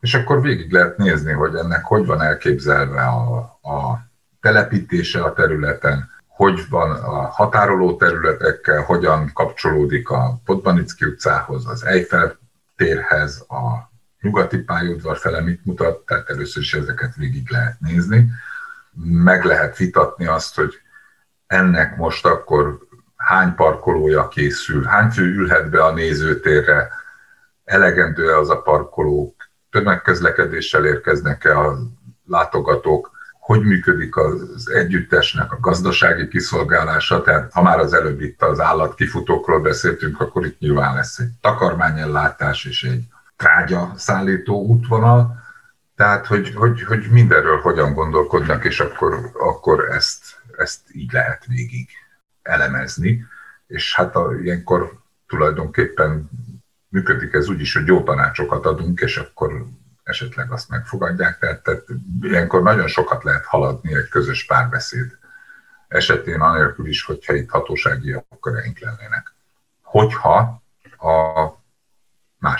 és 0.00 0.14
akkor 0.14 0.42
végig 0.42 0.72
lehet 0.72 0.96
nézni, 0.96 1.32
hogy 1.32 1.54
ennek 1.54 1.84
hogy 1.84 2.06
van 2.06 2.22
elképzelve 2.22 3.02
a, 3.02 3.38
a 3.62 4.00
telepítése 4.40 5.22
a 5.22 5.32
területen, 5.32 6.10
hogy 6.26 6.68
van 6.68 6.90
a 6.90 7.26
határoló 7.26 7.96
területekkel, 7.96 8.82
hogyan 8.82 9.30
kapcsolódik 9.34 10.08
a 10.08 10.40
Podbanicki 10.44 11.04
utcához, 11.04 11.66
az 11.66 11.84
Eiffel 11.84 12.38
térhez, 12.76 13.44
a 13.48 13.91
nyugati 14.22 14.58
pályaudvar 14.58 15.16
fele 15.16 15.40
mit 15.40 15.64
mutat, 15.64 16.06
tehát 16.06 16.28
először 16.28 16.62
is 16.62 16.74
ezeket 16.74 17.14
végig 17.16 17.50
lehet 17.50 17.80
nézni. 17.80 18.30
Meg 19.04 19.44
lehet 19.44 19.76
vitatni 19.76 20.26
azt, 20.26 20.54
hogy 20.54 20.80
ennek 21.46 21.96
most 21.96 22.26
akkor 22.26 22.78
hány 23.16 23.54
parkolója 23.54 24.28
készül, 24.28 24.84
hány 24.84 25.10
fő 25.10 25.22
ülhet 25.22 25.70
be 25.70 25.84
a 25.84 25.92
nézőtérre, 25.92 26.90
elegendő-e 27.64 28.38
az 28.38 28.50
a 28.50 28.62
parkoló, 28.62 29.34
tömegközlekedéssel 29.70 30.84
érkeznek-e 30.84 31.58
a 31.58 31.78
látogatók, 32.26 33.10
hogy 33.40 33.62
működik 33.62 34.16
az 34.16 34.70
együttesnek 34.70 35.52
a 35.52 35.58
gazdasági 35.60 36.28
kiszolgálása, 36.28 37.22
tehát 37.22 37.52
ha 37.52 37.62
már 37.62 37.78
az 37.78 37.92
előbb 37.92 38.20
itt 38.20 38.42
az 38.42 38.60
állatkifutókról 38.60 39.60
beszéltünk, 39.60 40.20
akkor 40.20 40.46
itt 40.46 40.58
nyilván 40.58 40.94
lesz 40.94 41.18
egy 41.18 41.30
takarmányellátás 41.40 42.64
és 42.64 42.82
egy 42.82 43.04
trágya 43.42 43.92
szállító 43.96 44.66
útvonal, 44.66 45.42
tehát 45.96 46.26
hogy, 46.26 46.54
hogy, 46.54 46.82
hogy 46.82 47.06
mindenről 47.10 47.60
hogyan 47.60 47.92
gondolkodnak, 47.94 48.64
és 48.64 48.80
akkor, 48.80 49.30
akkor 49.34 49.88
ezt, 49.90 50.42
ezt 50.56 50.80
így 50.92 51.12
lehet 51.12 51.46
végig 51.46 51.88
elemezni. 52.42 53.26
És 53.66 53.94
hát 53.94 54.16
a, 54.16 54.34
ilyenkor 54.42 55.00
tulajdonképpen 55.26 56.30
működik 56.88 57.32
ez 57.32 57.48
úgy 57.48 57.60
is, 57.60 57.74
hogy 57.74 57.86
jó 57.86 58.02
tanácsokat 58.02 58.66
adunk, 58.66 59.00
és 59.00 59.16
akkor 59.16 59.66
esetleg 60.02 60.52
azt 60.52 60.68
megfogadják. 60.68 61.38
Tehát, 61.38 61.62
tehát 61.62 61.84
ilyenkor 62.20 62.62
nagyon 62.62 62.86
sokat 62.86 63.24
lehet 63.24 63.44
haladni 63.44 63.94
egy 63.94 64.08
közös 64.08 64.44
párbeszéd 64.46 65.18
esetén, 65.88 66.40
anélkül 66.40 66.86
is, 66.86 67.04
hogyha 67.04 67.34
itt 67.34 67.50
hatósági 67.50 68.08
jogköreink 68.08 68.78
lennének. 68.78 69.34
Hogyha 69.82 70.61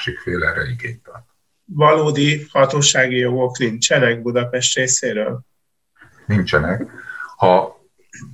másik 0.02 0.18
fél 0.18 0.44
erre 0.44 0.62
igényt 0.70 1.02
tart. 1.02 1.24
Valódi 1.64 2.46
hatósági 2.50 3.16
jogok 3.16 3.58
nincsenek 3.58 4.22
Budapest 4.22 4.76
részéről? 4.76 5.40
Nincsenek. 6.26 6.90
Ha 7.36 7.80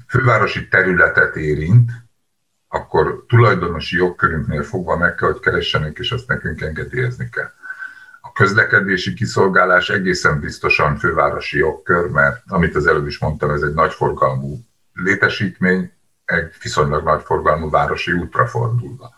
fővárosi 0.06 0.68
területet 0.68 1.36
érint, 1.36 1.90
akkor 2.68 3.24
tulajdonosi 3.28 3.96
jogkörünknél 3.96 4.62
fogva 4.62 4.96
meg 4.96 5.14
kell, 5.14 5.28
hogy 5.30 5.40
keressenek, 5.40 5.98
és 5.98 6.10
azt 6.10 6.28
nekünk 6.28 6.60
engedélyezni 6.60 7.28
kell. 7.28 7.50
A 8.20 8.32
közlekedési 8.32 9.14
kiszolgálás 9.14 9.88
egészen 9.88 10.40
biztosan 10.40 10.96
fővárosi 10.96 11.58
jogkör, 11.58 12.10
mert 12.10 12.42
amit 12.46 12.74
az 12.74 12.86
előbb 12.86 13.06
is 13.06 13.18
mondtam, 13.18 13.50
ez 13.50 13.62
egy 13.62 13.74
nagyforgalmú 13.74 14.58
létesítmény, 14.92 15.92
egy 16.24 16.52
viszonylag 16.62 17.04
nagyforgalmú 17.04 17.70
városi 17.70 18.12
útra 18.12 18.46
fordulva. 18.46 19.14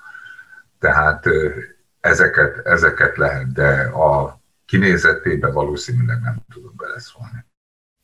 Tehát 0.79 1.27
ezeket, 2.01 2.67
ezeket 2.67 3.17
lehet, 3.17 3.53
de 3.53 3.83
a 3.83 4.41
kinézetébe 4.67 5.51
valószínűleg 5.51 6.21
nem 6.21 6.37
tudok 6.53 6.75
beleszólni. 6.75 7.45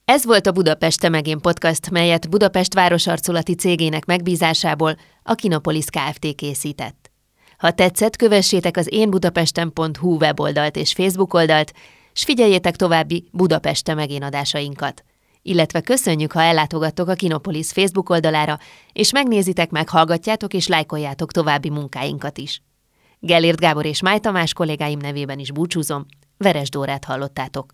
Ez 0.04 0.24
volt 0.24 0.46
a 0.46 0.52
Budapest 0.52 1.00
Temegén 1.00 1.40
podcast, 1.40 1.90
melyet 1.90 2.30
Budapest 2.30 2.74
városarculati 2.74 3.54
cégének 3.54 4.04
megbízásából 4.04 4.96
a 5.22 5.34
Kinopolis 5.34 5.84
Kft. 5.84 6.34
készített. 6.34 7.10
Ha 7.58 7.70
tetszett, 7.70 8.16
kövessétek 8.16 8.76
az 8.76 8.92
énbudapesten.hu 8.92 10.16
weboldalt 10.16 10.76
és 10.76 10.92
Facebook 10.92 11.34
oldalt, 11.34 11.72
s 12.12 12.24
figyeljétek 12.24 12.76
további 12.76 13.28
Budapeste 13.32 13.94
megénadásainkat. 13.94 15.04
Illetve 15.42 15.80
köszönjük, 15.80 16.32
ha 16.32 16.42
ellátogattok 16.42 17.08
a 17.08 17.14
Kinopolis 17.14 17.72
Facebook 17.72 18.10
oldalára, 18.10 18.58
és 18.92 19.12
megnézitek, 19.12 19.70
meghallgatjátok 19.70 20.54
és 20.54 20.66
lájkoljátok 20.66 21.32
további 21.32 21.70
munkáinkat 21.70 22.38
is. 22.38 22.62
Gellért 23.26 23.60
Gábor 23.60 23.86
és 23.86 24.02
Máj 24.02 24.18
Tamás 24.18 24.52
kollégáim 24.52 24.98
nevében 24.98 25.38
is 25.38 25.52
búcsúzom, 25.52 26.06
Veres 26.36 26.68
Dórát 26.68 27.04
hallottátok. 27.04 27.72